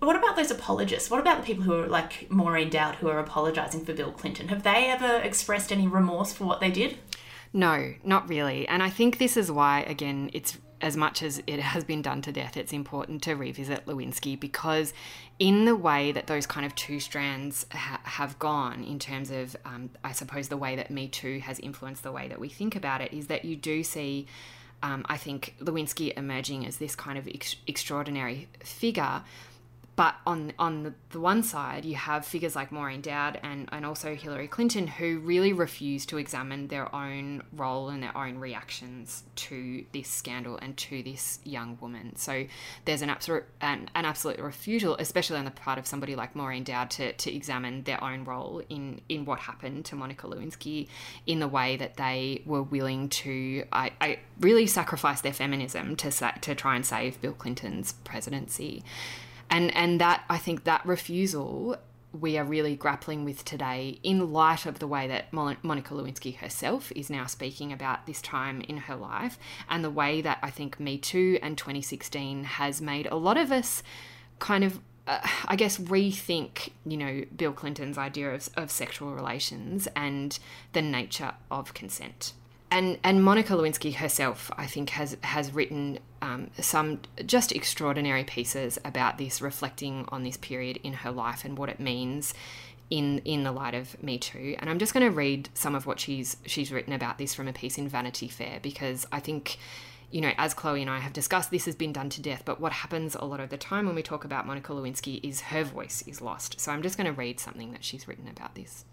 what 0.00 0.16
about 0.16 0.36
those 0.36 0.50
apologists? 0.50 1.10
What 1.10 1.20
about 1.20 1.40
the 1.40 1.46
people 1.46 1.64
who 1.64 1.74
are 1.74 1.86
like 1.86 2.30
Maureen 2.30 2.70
Dowd 2.70 2.96
who 2.96 3.08
are 3.08 3.18
apologizing 3.18 3.84
for 3.84 3.92
Bill 3.92 4.12
Clinton? 4.12 4.48
Have 4.48 4.62
they 4.62 4.90
ever 4.90 5.16
expressed 5.18 5.72
any 5.72 5.86
remorse 5.86 6.32
for 6.32 6.44
what 6.44 6.60
they 6.60 6.70
did? 6.70 6.98
No, 7.52 7.94
not 8.04 8.28
really. 8.28 8.68
And 8.68 8.82
I 8.82 8.90
think 8.90 9.18
this 9.18 9.36
is 9.36 9.50
why, 9.50 9.80
again, 9.80 10.30
it's 10.34 10.58
as 10.80 10.96
much 10.96 11.22
as 11.22 11.42
it 11.46 11.58
has 11.58 11.84
been 11.84 12.02
done 12.02 12.20
to 12.22 12.32
death, 12.32 12.56
it's 12.56 12.72
important 12.72 13.22
to 13.22 13.34
revisit 13.34 13.86
Lewinsky 13.86 14.38
because, 14.38 14.92
in 15.38 15.64
the 15.64 15.74
way 15.74 16.12
that 16.12 16.26
those 16.26 16.46
kind 16.46 16.66
of 16.66 16.74
two 16.74 17.00
strands 17.00 17.64
ha- 17.72 18.00
have 18.04 18.38
gone, 18.38 18.84
in 18.84 18.98
terms 18.98 19.30
of, 19.30 19.56
um, 19.64 19.88
I 20.04 20.12
suppose, 20.12 20.48
the 20.48 20.56
way 20.56 20.76
that 20.76 20.90
Me 20.90 21.08
Too 21.08 21.40
has 21.40 21.58
influenced 21.60 22.02
the 22.02 22.12
way 22.12 22.28
that 22.28 22.38
we 22.38 22.48
think 22.48 22.76
about 22.76 23.00
it, 23.00 23.12
is 23.12 23.28
that 23.28 23.44
you 23.44 23.56
do 23.56 23.82
see. 23.82 24.26
Um, 24.82 25.06
I 25.08 25.16
think 25.16 25.54
Lewinsky 25.58 26.12
emerging 26.18 26.66
as 26.66 26.76
this 26.76 26.94
kind 26.94 27.16
of 27.16 27.26
ex- 27.26 27.56
extraordinary 27.66 28.46
figure 28.62 29.22
but 29.96 30.14
on 30.26 30.52
on 30.58 30.82
the 30.82 30.94
the 31.16 31.20
one 31.22 31.42
side, 31.42 31.86
you 31.86 31.94
have 31.94 32.26
figures 32.26 32.54
like 32.54 32.70
Maureen 32.70 33.00
Dowd 33.00 33.40
and, 33.42 33.70
and 33.72 33.86
also 33.86 34.14
Hillary 34.14 34.48
Clinton 34.48 34.86
who 34.86 35.18
really 35.20 35.54
refuse 35.54 36.04
to 36.06 36.18
examine 36.18 36.68
their 36.68 36.94
own 36.94 37.42
role 37.54 37.88
and 37.88 38.02
their 38.02 38.14
own 38.14 38.36
reactions 38.36 39.24
to 39.36 39.82
this 39.92 40.08
scandal 40.08 40.58
and 40.60 40.76
to 40.76 41.02
this 41.02 41.38
young 41.42 41.78
woman. 41.80 42.14
So 42.16 42.44
there's 42.84 43.00
an 43.00 43.08
absolute 43.08 43.44
an, 43.62 43.88
an 43.94 44.04
absolute 44.04 44.38
refusal, 44.40 44.94
especially 44.98 45.38
on 45.38 45.46
the 45.46 45.50
part 45.50 45.78
of 45.78 45.86
somebody 45.86 46.14
like 46.14 46.36
Maureen 46.36 46.64
Dowd, 46.64 46.90
to, 46.90 47.14
to 47.14 47.34
examine 47.34 47.84
their 47.84 48.04
own 48.04 48.24
role 48.24 48.60
in 48.68 49.00
in 49.08 49.24
what 49.24 49.38
happened 49.38 49.86
to 49.86 49.96
Monica 49.96 50.26
Lewinsky 50.26 50.88
in 51.26 51.40
the 51.40 51.48
way 51.48 51.78
that 51.78 51.96
they 51.96 52.42
were 52.44 52.62
willing 52.62 53.08
to 53.08 53.64
I, 53.72 53.92
I 54.02 54.18
really 54.38 54.66
sacrifice 54.66 55.22
their 55.22 55.32
feminism 55.32 55.96
to 55.96 56.10
to 56.42 56.54
try 56.54 56.76
and 56.76 56.84
save 56.84 57.22
Bill 57.22 57.32
Clinton's 57.32 57.92
presidency 58.04 58.84
and 59.50 59.74
and 59.74 60.00
that 60.00 60.24
I 60.28 60.38
think 60.38 60.64
that 60.64 60.84
refusal 60.84 61.76
we 62.12 62.38
are 62.38 62.44
really 62.44 62.76
grappling 62.76 63.24
with 63.24 63.44
today 63.44 63.98
in 64.02 64.32
light 64.32 64.64
of 64.64 64.78
the 64.78 64.86
way 64.86 65.06
that 65.06 65.32
Monica 65.32 65.94
Lewinsky 65.94 66.36
herself 66.36 66.90
is 66.92 67.10
now 67.10 67.26
speaking 67.26 67.72
about 67.72 68.06
this 68.06 68.22
time 68.22 68.62
in 68.62 68.78
her 68.78 68.96
life 68.96 69.38
and 69.68 69.84
the 69.84 69.90
way 69.90 70.20
that 70.22 70.38
I 70.42 70.50
think 70.50 70.80
Me 70.80 70.98
Too 70.98 71.38
and 71.42 71.58
2016 71.58 72.44
has 72.44 72.80
made 72.80 73.06
a 73.06 73.16
lot 73.16 73.36
of 73.36 73.52
us 73.52 73.82
kind 74.38 74.64
of 74.64 74.80
uh, 75.06 75.20
I 75.44 75.54
guess 75.54 75.78
rethink, 75.78 76.70
you 76.84 76.96
know, 76.96 77.22
Bill 77.36 77.52
Clinton's 77.52 77.96
idea 77.96 78.34
of, 78.34 78.48
of 78.56 78.70
sexual 78.70 79.14
relations 79.14 79.86
and 79.94 80.36
the 80.72 80.82
nature 80.82 81.34
of 81.50 81.74
consent 81.74 82.32
and 82.70 82.98
and 83.04 83.22
Monica 83.22 83.52
Lewinsky 83.52 83.94
herself, 83.94 84.50
I 84.56 84.66
think, 84.66 84.90
has 84.90 85.16
has 85.22 85.52
written 85.52 85.98
um, 86.20 86.50
some 86.60 87.00
just 87.24 87.52
extraordinary 87.52 88.24
pieces 88.24 88.78
about 88.84 89.18
this, 89.18 89.40
reflecting 89.40 90.04
on 90.08 90.22
this 90.22 90.36
period 90.36 90.78
in 90.82 90.92
her 90.92 91.10
life 91.10 91.44
and 91.44 91.56
what 91.56 91.68
it 91.68 91.78
means 91.78 92.34
in 92.90 93.18
in 93.20 93.44
the 93.44 93.52
light 93.52 93.74
of 93.74 94.02
Me 94.02 94.18
Too. 94.18 94.56
And 94.58 94.68
I'm 94.68 94.78
just 94.78 94.92
going 94.92 95.06
to 95.06 95.14
read 95.14 95.48
some 95.54 95.74
of 95.74 95.86
what 95.86 96.00
she's 96.00 96.36
she's 96.44 96.72
written 96.72 96.92
about 96.92 97.18
this 97.18 97.34
from 97.34 97.46
a 97.46 97.52
piece 97.52 97.78
in 97.78 97.88
Vanity 97.88 98.28
Fair 98.28 98.58
because 98.60 99.06
I 99.12 99.20
think. 99.20 99.58
You 100.08 100.20
know, 100.20 100.30
as 100.38 100.54
Chloe 100.54 100.82
and 100.82 100.88
I 100.88 101.00
have 101.00 101.12
discussed, 101.12 101.50
this 101.50 101.64
has 101.64 101.74
been 101.74 101.92
done 101.92 102.10
to 102.10 102.22
death. 102.22 102.42
But 102.44 102.60
what 102.60 102.70
happens 102.70 103.16
a 103.16 103.24
lot 103.24 103.40
of 103.40 103.50
the 103.50 103.56
time 103.56 103.86
when 103.86 103.96
we 103.96 104.04
talk 104.04 104.24
about 104.24 104.46
Monica 104.46 104.72
Lewinsky 104.72 105.18
is 105.20 105.40
her 105.40 105.64
voice 105.64 106.04
is 106.06 106.22
lost. 106.22 106.60
So 106.60 106.70
I'm 106.70 106.80
just 106.80 106.96
going 106.96 107.08
to 107.08 107.12
read 107.12 107.40
something 107.40 107.72
that 107.72 107.82
she's 107.82 108.06
written 108.06 108.28
about 108.28 108.54
this. 108.54 108.84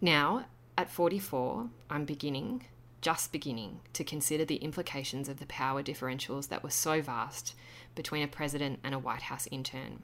Now, 0.00 0.46
at 0.82 0.90
44, 0.90 1.68
I'm 1.90 2.04
beginning, 2.04 2.64
just 3.00 3.30
beginning, 3.30 3.78
to 3.92 4.02
consider 4.02 4.44
the 4.44 4.56
implications 4.56 5.28
of 5.28 5.38
the 5.38 5.46
power 5.46 5.80
differentials 5.80 6.48
that 6.48 6.64
were 6.64 6.70
so 6.70 7.00
vast 7.00 7.54
between 7.94 8.24
a 8.24 8.28
president 8.28 8.80
and 8.82 8.92
a 8.92 8.98
White 8.98 9.22
House 9.22 9.46
intern. 9.52 10.02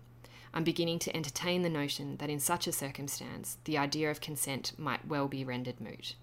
I'm 0.54 0.62
beginning 0.62 1.00
to 1.00 1.16
entertain 1.16 1.62
the 1.62 1.68
notion 1.68 2.16
that 2.18 2.30
in 2.30 2.38
such 2.38 2.68
a 2.68 2.72
circumstance, 2.72 3.58
the 3.64 3.76
idea 3.76 4.08
of 4.08 4.20
consent 4.20 4.72
might 4.78 5.04
well 5.04 5.26
be 5.26 5.44
rendered 5.44 5.80
moot, 5.80 6.14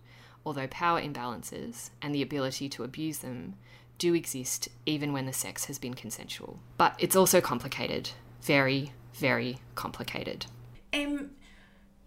although 0.45 0.67
power 0.67 1.01
imbalances 1.01 1.89
and 2.01 2.15
the 2.15 2.21
ability 2.21 2.69
to 2.69 2.85
abuse 2.85 3.17
them 3.17 3.55
do 3.97 4.13
exist 4.13 4.69
even 4.85 5.11
when 5.11 5.25
the 5.25 5.33
sex 5.33 5.65
has 5.65 5.77
been 5.77 5.95
consensual. 5.95 6.59
But 6.77 6.95
it's 6.97 7.17
also 7.17 7.41
complicated, 7.41 8.11
very, 8.41 8.93
very 9.15 9.59
complicated. 9.75 10.45
Um, 10.93 11.31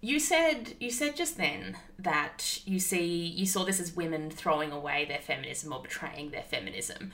you 0.00 0.20
said 0.20 0.74
you 0.78 0.90
said 0.90 1.16
just 1.16 1.36
then 1.36 1.76
that 1.98 2.60
you 2.64 2.78
see 2.78 3.06
you 3.06 3.46
saw 3.46 3.64
this 3.64 3.80
as 3.80 3.96
women 3.96 4.30
throwing 4.30 4.70
away 4.70 5.04
their 5.04 5.18
feminism 5.18 5.72
or 5.72 5.82
betraying 5.82 6.30
their 6.30 6.42
feminism. 6.42 7.12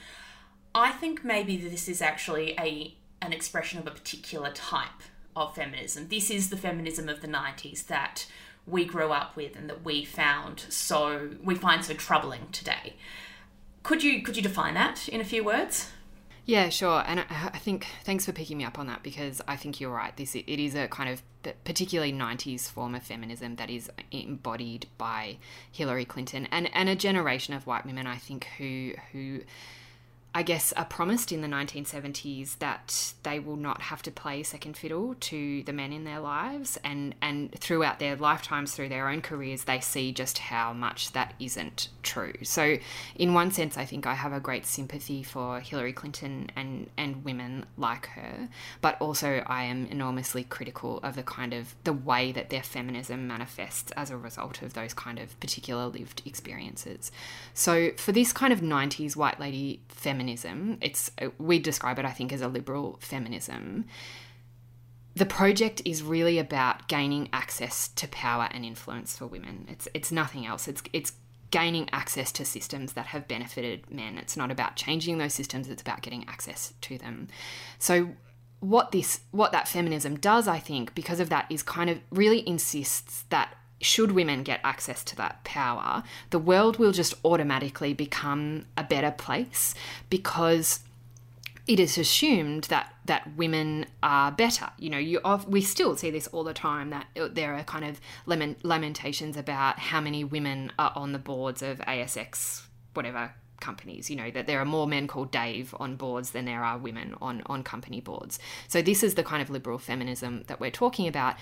I 0.73 0.91
think 0.91 1.23
maybe 1.23 1.57
this 1.57 1.87
is 1.87 2.01
actually 2.01 2.51
a 2.59 2.95
an 3.21 3.33
expression 3.33 3.79
of 3.79 3.87
a 3.87 3.91
particular 3.91 4.51
type 4.51 5.03
of 5.35 5.55
feminism. 5.55 6.07
This 6.09 6.29
is 6.29 6.49
the 6.49 6.57
feminism 6.57 7.09
of 7.09 7.21
the 7.21 7.27
90s 7.27 7.87
that 7.87 8.27
we 8.67 8.85
grew 8.85 9.11
up 9.11 9.35
with 9.35 9.55
and 9.55 9.69
that 9.69 9.83
we 9.83 10.05
found 10.05 10.59
so 10.69 11.31
we 11.43 11.55
find 11.55 11.83
so 11.83 11.93
troubling 11.93 12.47
today. 12.51 12.95
Could 13.83 14.03
you 14.03 14.21
could 14.21 14.37
you 14.37 14.43
define 14.43 14.75
that 14.75 15.07
in 15.07 15.21
a 15.21 15.25
few 15.25 15.43
words? 15.43 15.91
Yeah, 16.45 16.69
sure. 16.69 17.03
And 17.07 17.21
I, 17.21 17.57
think 17.57 17.87
thanks 18.03 18.25
for 18.25 18.31
picking 18.31 18.59
me 18.59 18.65
up 18.65 18.77
on 18.77 18.85
that 18.85 19.01
because 19.01 19.41
I 19.47 19.55
think 19.55 19.79
you're 19.79 19.91
right. 19.91 20.15
This 20.15 20.35
it 20.35 20.47
is 20.47 20.75
a 20.75 20.87
kind 20.87 21.09
of 21.09 21.23
particularly 21.63 22.13
90s 22.13 22.69
form 22.69 22.93
of 22.93 23.01
feminism 23.01 23.55
that 23.55 23.71
is 23.71 23.89
embodied 24.11 24.85
by 24.99 25.37
Hillary 25.71 26.05
Clinton 26.05 26.47
and 26.51 26.69
and 26.73 26.87
a 26.87 26.95
generation 26.95 27.55
of 27.55 27.65
white 27.65 27.85
women 27.85 28.05
I 28.05 28.17
think 28.17 28.47
who 28.57 28.93
who 29.11 29.41
I 30.37 30.43
guess, 30.43 30.73
are 30.73 30.83
promised 30.83 31.31
in 31.31 31.39
the 31.39 31.47
1970s 31.47 32.57
that 32.59 33.13
they 33.23 33.39
will 33.39 33.55
not 33.55 33.83
have 33.83 34.01
to 34.01 34.11
play 34.11 34.43
second 34.43 34.75
fiddle 34.75 35.15
to 35.21 35.63
the 35.63 35.71
men 35.71 35.93
in 35.93 36.03
their 36.03 36.19
lives. 36.19 36.77
And, 36.83 37.15
and 37.21 37.53
throughout 37.57 37.99
their 37.99 38.17
lifetimes, 38.17 38.75
through 38.75 38.89
their 38.89 39.07
own 39.07 39.21
careers, 39.21 39.63
they 39.63 39.79
see 39.79 40.11
just 40.11 40.39
how 40.39 40.73
much 40.73 41.13
that 41.13 41.35
isn't 41.39 41.87
true. 42.03 42.33
So, 42.43 42.75
in 43.15 43.33
one 43.33 43.49
sense, 43.51 43.77
I 43.77 43.85
think 43.85 44.05
I 44.05 44.13
have 44.13 44.33
a 44.33 44.41
great 44.41 44.65
sympathy 44.65 45.23
for 45.23 45.61
Hillary 45.61 45.93
Clinton 45.93 46.51
and, 46.53 46.89
and 46.97 47.23
women 47.23 47.65
like 47.77 48.07
her. 48.07 48.49
But 48.81 48.97
also, 48.99 49.41
I 49.47 49.63
am 49.63 49.85
enormously 49.85 50.43
critical 50.43 50.99
of 51.01 51.15
the 51.15 51.23
kind 51.23 51.53
of 51.53 51.75
the 51.85 51.93
way 51.93 52.33
that 52.33 52.49
their 52.49 52.63
feminism 52.63 53.25
manifests 53.25 53.93
as 53.93 54.09
a 54.09 54.17
result 54.17 54.61
of 54.61 54.73
those 54.73 54.93
kind 54.93 55.17
of 55.17 55.39
particular 55.39 55.87
lived 55.87 56.23
experiences. 56.25 57.09
So, 57.53 57.91
for 57.95 58.11
this 58.11 58.33
kind 58.33 58.51
of 58.51 58.59
90s 58.59 59.15
white 59.15 59.39
lady 59.39 59.79
feminism, 59.87 60.24
feminism, 60.25 60.77
it's 60.81 61.11
we 61.37 61.59
describe 61.59 61.99
it, 61.99 62.05
I 62.05 62.11
think, 62.11 62.33
as 62.33 62.41
a 62.41 62.47
liberal 62.47 62.97
feminism. 63.01 63.85
The 65.15 65.25
project 65.25 65.81
is 65.85 66.03
really 66.03 66.39
about 66.39 66.87
gaining 66.87 67.29
access 67.31 67.87
to 67.89 68.07
power 68.07 68.49
and 68.51 68.65
influence 68.65 69.17
for 69.17 69.27
women. 69.27 69.67
It's 69.69 69.87
it's 69.93 70.11
nothing 70.11 70.45
else. 70.45 70.67
It's 70.67 70.83
it's 70.93 71.13
gaining 71.51 71.87
access 71.93 72.31
to 72.33 72.43
systems 72.43 72.93
that 72.93 73.07
have 73.07 73.27
benefited 73.27 73.89
men. 73.89 74.17
It's 74.17 74.35
not 74.35 74.51
about 74.51 74.75
changing 74.75 75.19
those 75.19 75.33
systems, 75.33 75.69
it's 75.69 75.81
about 75.81 76.01
getting 76.01 76.25
access 76.27 76.73
to 76.81 76.97
them. 76.97 77.27
So 77.79 78.09
what 78.59 78.91
this 78.91 79.21
what 79.31 79.51
that 79.51 79.67
feminism 79.67 80.17
does, 80.17 80.47
I 80.47 80.59
think, 80.59 80.95
because 80.95 81.19
of 81.19 81.29
that 81.29 81.45
is 81.49 81.63
kind 81.63 81.89
of 81.89 81.99
really 82.09 82.47
insists 82.47 83.25
that 83.29 83.55
should 83.85 84.11
women 84.11 84.43
get 84.43 84.59
access 84.63 85.03
to 85.05 85.15
that 85.17 85.43
power, 85.43 86.03
the 86.31 86.39
world 86.39 86.77
will 86.77 86.91
just 86.91 87.13
automatically 87.23 87.93
become 87.93 88.65
a 88.75 88.83
better 88.83 89.11
place 89.11 89.75
because 90.09 90.79
it 91.67 91.79
is 91.79 91.97
assumed 91.97 92.65
that 92.65 92.93
that 93.05 93.35
women 93.35 93.85
are 94.03 94.31
better. 94.31 94.69
You 94.77 94.89
know, 94.89 94.97
you 94.97 95.19
we 95.47 95.61
still 95.61 95.95
see 95.95 96.11
this 96.11 96.27
all 96.27 96.43
the 96.43 96.53
time 96.53 96.89
that 96.89 97.07
uh, 97.19 97.27
there 97.31 97.55
are 97.55 97.63
kind 97.63 97.85
of 97.85 97.99
lamentations 98.63 99.37
about 99.37 99.79
how 99.79 100.01
many 100.01 100.23
women 100.23 100.71
are 100.77 100.91
on 100.95 101.11
the 101.11 101.19
boards 101.19 101.61
of 101.61 101.79
ASX 101.79 102.63
whatever 102.95 103.33
companies 103.59 104.09
you 104.09 104.15
know 104.15 104.29
that 104.31 104.47
there 104.47 104.59
are 104.59 104.65
more 104.65 104.87
men 104.87 105.07
called 105.07 105.31
dave 105.31 105.73
on 105.79 105.95
boards 105.95 106.31
than 106.31 106.45
there 106.45 106.63
are 106.63 106.77
women 106.77 107.15
on 107.21 107.41
on 107.45 107.63
company 107.63 108.01
boards. 108.01 108.39
So 108.67 108.81
this 108.81 109.03
is 109.03 109.15
the 109.15 109.23
kind 109.23 109.41
of 109.41 109.49
liberal 109.49 109.77
feminism 109.77 110.43
that 110.47 110.59
we're 110.59 110.71
talking 110.71 111.07
about. 111.07 111.35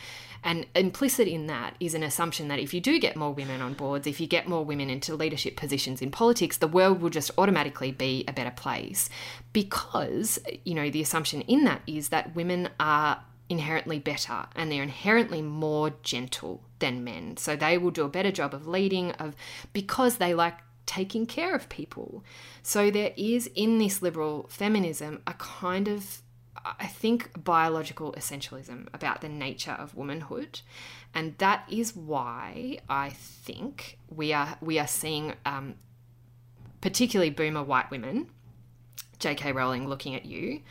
And 0.43 0.65
implicit 0.75 1.27
in 1.27 1.47
that 1.47 1.75
is 1.79 1.93
an 1.93 2.03
assumption 2.03 2.49
that 2.49 2.59
if 2.59 2.73
you 2.73 2.81
do 2.81 2.99
get 2.99 3.15
more 3.15 3.33
women 3.33 3.61
on 3.61 3.73
boards 3.73 4.07
if 4.07 4.19
you 4.19 4.27
get 4.27 4.47
more 4.47 4.63
women 4.63 4.89
into 4.89 5.15
leadership 5.15 5.55
positions 5.55 6.01
in 6.01 6.11
politics 6.11 6.57
the 6.57 6.67
world 6.67 7.01
will 7.01 7.09
just 7.09 7.31
automatically 7.37 7.91
be 7.91 8.23
a 8.27 8.33
better 8.33 8.51
place. 8.51 9.09
Because 9.51 10.39
you 10.65 10.73
know 10.73 10.89
the 10.89 11.01
assumption 11.01 11.41
in 11.41 11.63
that 11.65 11.81
is 11.87 12.09
that 12.09 12.35
women 12.35 12.69
are 12.79 13.23
inherently 13.49 13.99
better 13.99 14.45
and 14.55 14.71
they're 14.71 14.83
inherently 14.83 15.41
more 15.41 15.93
gentle 16.01 16.63
than 16.79 17.03
men. 17.03 17.37
So 17.37 17.55
they 17.55 17.77
will 17.77 17.91
do 17.91 18.03
a 18.03 18.09
better 18.09 18.31
job 18.31 18.53
of 18.53 18.67
leading 18.67 19.11
of 19.13 19.35
because 19.73 20.17
they 20.17 20.33
like 20.33 20.55
taking 20.85 21.25
care 21.25 21.55
of 21.55 21.69
people. 21.69 22.23
So 22.61 22.91
there 22.91 23.13
is 23.15 23.49
in 23.55 23.77
this 23.77 24.01
liberal 24.01 24.47
feminism 24.49 25.21
a 25.25 25.33
kind 25.33 25.87
of 25.87 26.21
I 26.65 26.87
think 26.87 27.43
biological 27.43 28.13
essentialism 28.13 28.87
about 28.93 29.21
the 29.21 29.27
nature 29.27 29.71
of 29.71 29.95
womanhood, 29.95 30.61
and 31.13 31.37
that 31.39 31.65
is 31.69 31.95
why 31.95 32.77
I 32.87 33.09
think 33.09 33.97
we 34.07 34.31
are 34.31 34.57
we 34.61 34.79
are 34.79 34.87
seeing, 34.87 35.33
um, 35.45 35.75
particularly 36.79 37.31
boomer 37.31 37.63
white 37.63 37.91
women, 37.91 38.29
J.K. 39.19 39.51
Rowling 39.51 39.89
looking 39.89 40.15
at 40.15 40.25
you, 40.25 40.61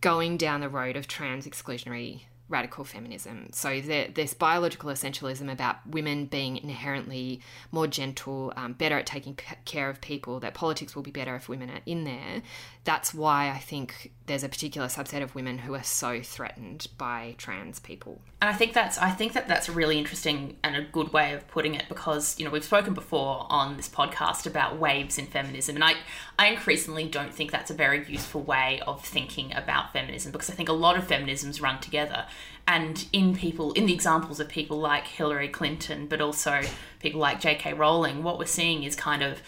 going 0.00 0.36
down 0.38 0.60
the 0.60 0.68
road 0.68 0.96
of 0.96 1.06
trans 1.06 1.46
exclusionary 1.46 2.22
radical 2.48 2.84
feminism. 2.84 3.48
So 3.52 3.80
this 3.80 4.32
biological 4.32 4.90
essentialism 4.90 5.50
about 5.50 5.84
women 5.86 6.26
being 6.26 6.56
inherently 6.58 7.40
more 7.72 7.88
gentle, 7.88 8.52
um, 8.56 8.72
better 8.74 8.98
at 8.98 9.06
taking 9.06 9.34
p- 9.34 9.56
care 9.64 9.90
of 9.90 10.00
people, 10.00 10.38
that 10.40 10.54
politics 10.54 10.94
will 10.94 11.02
be 11.02 11.10
better 11.10 11.34
if 11.34 11.48
women 11.48 11.70
are 11.70 11.80
in 11.86 12.04
there. 12.04 12.42
That's 12.84 13.12
why 13.12 13.50
I 13.50 13.58
think 13.58 14.12
there's 14.26 14.44
a 14.44 14.48
particular 14.48 14.86
subset 14.86 15.22
of 15.22 15.34
women 15.34 15.58
who 15.58 15.74
are 15.74 15.82
so 15.82 16.20
threatened 16.22 16.86
by 16.96 17.34
trans 17.36 17.80
people. 17.80 18.20
And 18.40 18.48
I 18.48 18.52
think 18.52 18.74
that's 18.74 18.96
I 18.98 19.10
think 19.10 19.32
that 19.32 19.48
that's 19.48 19.68
a 19.68 19.72
really 19.72 19.98
interesting 19.98 20.56
and 20.62 20.76
a 20.76 20.82
good 20.82 21.12
way 21.12 21.32
of 21.32 21.48
putting 21.48 21.74
it 21.74 21.86
because 21.88 22.38
you 22.38 22.44
know 22.44 22.50
we've 22.50 22.62
spoken 22.62 22.94
before 22.94 23.46
on 23.48 23.76
this 23.76 23.88
podcast 23.88 24.46
about 24.46 24.78
waves 24.78 25.18
in 25.18 25.26
feminism, 25.26 25.74
and 25.74 25.82
I 25.82 25.94
I 26.38 26.48
increasingly 26.48 27.08
don't 27.08 27.34
think 27.34 27.50
that's 27.50 27.70
a 27.70 27.74
very 27.74 28.06
useful 28.06 28.42
way 28.42 28.82
of 28.86 29.04
thinking 29.04 29.52
about 29.54 29.92
feminism 29.92 30.30
because 30.30 30.50
I 30.50 30.52
think 30.52 30.68
a 30.68 30.74
lot 30.74 30.96
of 30.96 31.08
feminisms 31.08 31.60
run 31.60 31.80
together 31.80 32.26
and 32.68 33.06
in 33.12 33.34
people 33.34 33.72
in 33.72 33.86
the 33.86 33.94
examples 33.94 34.40
of 34.40 34.48
people 34.48 34.78
like 34.78 35.06
Hillary 35.06 35.48
Clinton 35.48 36.06
but 36.06 36.20
also 36.20 36.62
people 37.00 37.20
like 37.20 37.40
J.K. 37.40 37.74
Rowling 37.74 38.22
what 38.22 38.38
we're 38.38 38.46
seeing 38.46 38.82
is 38.82 38.96
kind 38.96 39.22
of 39.22 39.40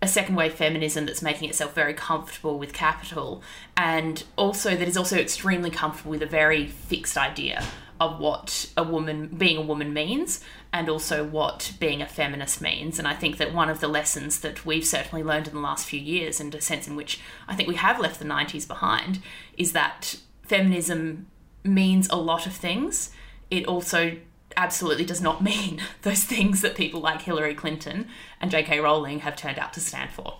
a 0.00 0.08
second 0.08 0.34
wave 0.34 0.54
feminism 0.54 1.06
that's 1.06 1.22
making 1.22 1.48
itself 1.48 1.74
very 1.74 1.94
comfortable 1.94 2.58
with 2.58 2.72
capital 2.72 3.42
and 3.76 4.24
also 4.36 4.74
that 4.74 4.88
is 4.88 4.96
also 4.96 5.16
extremely 5.16 5.70
comfortable 5.70 6.10
with 6.10 6.22
a 6.22 6.26
very 6.26 6.66
fixed 6.66 7.16
idea 7.16 7.64
of 8.00 8.18
what 8.18 8.68
a 8.76 8.82
woman 8.82 9.28
being 9.28 9.56
a 9.56 9.62
woman 9.62 9.94
means 9.94 10.42
and 10.72 10.88
also 10.88 11.24
what 11.24 11.72
being 11.78 12.02
a 12.02 12.06
feminist 12.06 12.60
means 12.60 12.98
and 12.98 13.06
i 13.06 13.14
think 13.14 13.36
that 13.36 13.54
one 13.54 13.70
of 13.70 13.78
the 13.78 13.86
lessons 13.86 14.40
that 14.40 14.66
we've 14.66 14.84
certainly 14.84 15.22
learned 15.22 15.46
in 15.46 15.54
the 15.54 15.60
last 15.60 15.86
few 15.86 16.00
years 16.00 16.40
and 16.40 16.52
a 16.52 16.60
sense 16.60 16.88
in 16.88 16.96
which 16.96 17.20
i 17.46 17.54
think 17.54 17.68
we 17.68 17.76
have 17.76 18.00
left 18.00 18.18
the 18.18 18.24
90s 18.24 18.66
behind 18.66 19.20
is 19.56 19.70
that 19.70 20.16
feminism 20.42 21.26
means 21.64 22.08
a 22.08 22.16
lot 22.16 22.46
of 22.46 22.52
things, 22.52 23.10
it 23.50 23.66
also 23.66 24.16
absolutely 24.56 25.04
does 25.04 25.20
not 25.20 25.42
mean 25.52 25.80
those 26.02 26.24
things 26.24 26.60
that 26.60 26.74
people 26.74 27.00
like 27.00 27.22
Hillary 27.22 27.54
Clinton 27.54 28.08
and 28.40 28.50
J.K. 28.50 28.80
Rowling 28.80 29.20
have 29.20 29.36
turned 29.36 29.58
out 29.58 29.72
to 29.74 29.80
stand 29.80 30.10
for. 30.10 30.38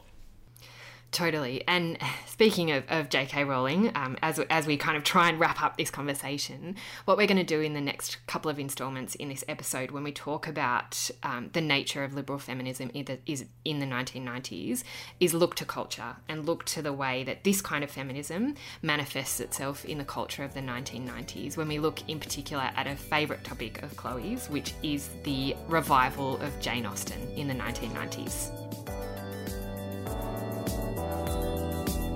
Totally. 1.12 1.62
And 1.68 1.98
speaking 2.26 2.70
of, 2.70 2.84
of 2.88 3.10
J.K. 3.10 3.44
Rowling, 3.44 3.92
um, 3.94 4.16
as, 4.22 4.38
as 4.38 4.66
we 4.66 4.78
kind 4.78 4.96
of 4.96 5.04
try 5.04 5.28
and 5.28 5.38
wrap 5.38 5.62
up 5.62 5.76
this 5.76 5.90
conversation, 5.90 6.74
what 7.04 7.18
we're 7.18 7.26
going 7.26 7.36
to 7.36 7.44
do 7.44 7.60
in 7.60 7.74
the 7.74 7.82
next 7.82 8.26
couple 8.26 8.50
of 8.50 8.58
installments 8.58 9.14
in 9.16 9.28
this 9.28 9.44
episode, 9.46 9.90
when 9.90 10.04
we 10.04 10.10
talk 10.10 10.48
about 10.48 11.10
um, 11.22 11.50
the 11.52 11.60
nature 11.60 12.02
of 12.02 12.14
liberal 12.14 12.38
feminism 12.38 12.90
in 12.94 13.04
the, 13.04 13.18
is 13.26 13.44
in 13.62 13.78
the 13.78 13.84
1990s, 13.84 14.84
is 15.20 15.34
look 15.34 15.54
to 15.56 15.66
culture 15.66 16.16
and 16.30 16.46
look 16.46 16.64
to 16.64 16.80
the 16.80 16.94
way 16.94 17.22
that 17.24 17.44
this 17.44 17.60
kind 17.60 17.84
of 17.84 17.90
feminism 17.90 18.54
manifests 18.80 19.38
itself 19.38 19.84
in 19.84 19.98
the 19.98 20.04
culture 20.04 20.42
of 20.42 20.54
the 20.54 20.60
1990s. 20.60 21.58
When 21.58 21.68
we 21.68 21.78
look 21.78 22.08
in 22.08 22.20
particular 22.20 22.70
at 22.74 22.86
a 22.86 22.96
favourite 22.96 23.44
topic 23.44 23.82
of 23.82 23.94
Chloe's, 23.98 24.48
which 24.48 24.72
is 24.82 25.10
the 25.24 25.54
revival 25.68 26.40
of 26.40 26.58
Jane 26.58 26.86
Austen 26.86 27.20
in 27.36 27.48
the 27.48 27.54
1990s. 27.54 28.61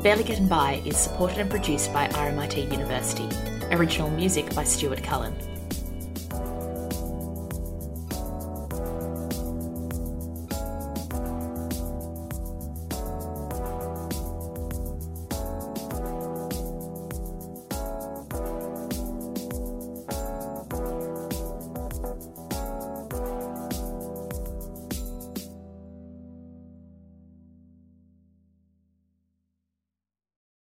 Barely 0.07 0.23
Getting 0.23 0.47
By 0.47 0.81
is 0.85 0.97
supported 0.97 1.38
and 1.38 1.51
produced 1.51 1.92
by 1.92 2.07
RMIT 2.07 2.71
University. 2.71 3.29
Original 3.73 4.09
music 4.09 4.55
by 4.55 4.62
Stuart 4.62 5.03
Cullen. 5.03 5.35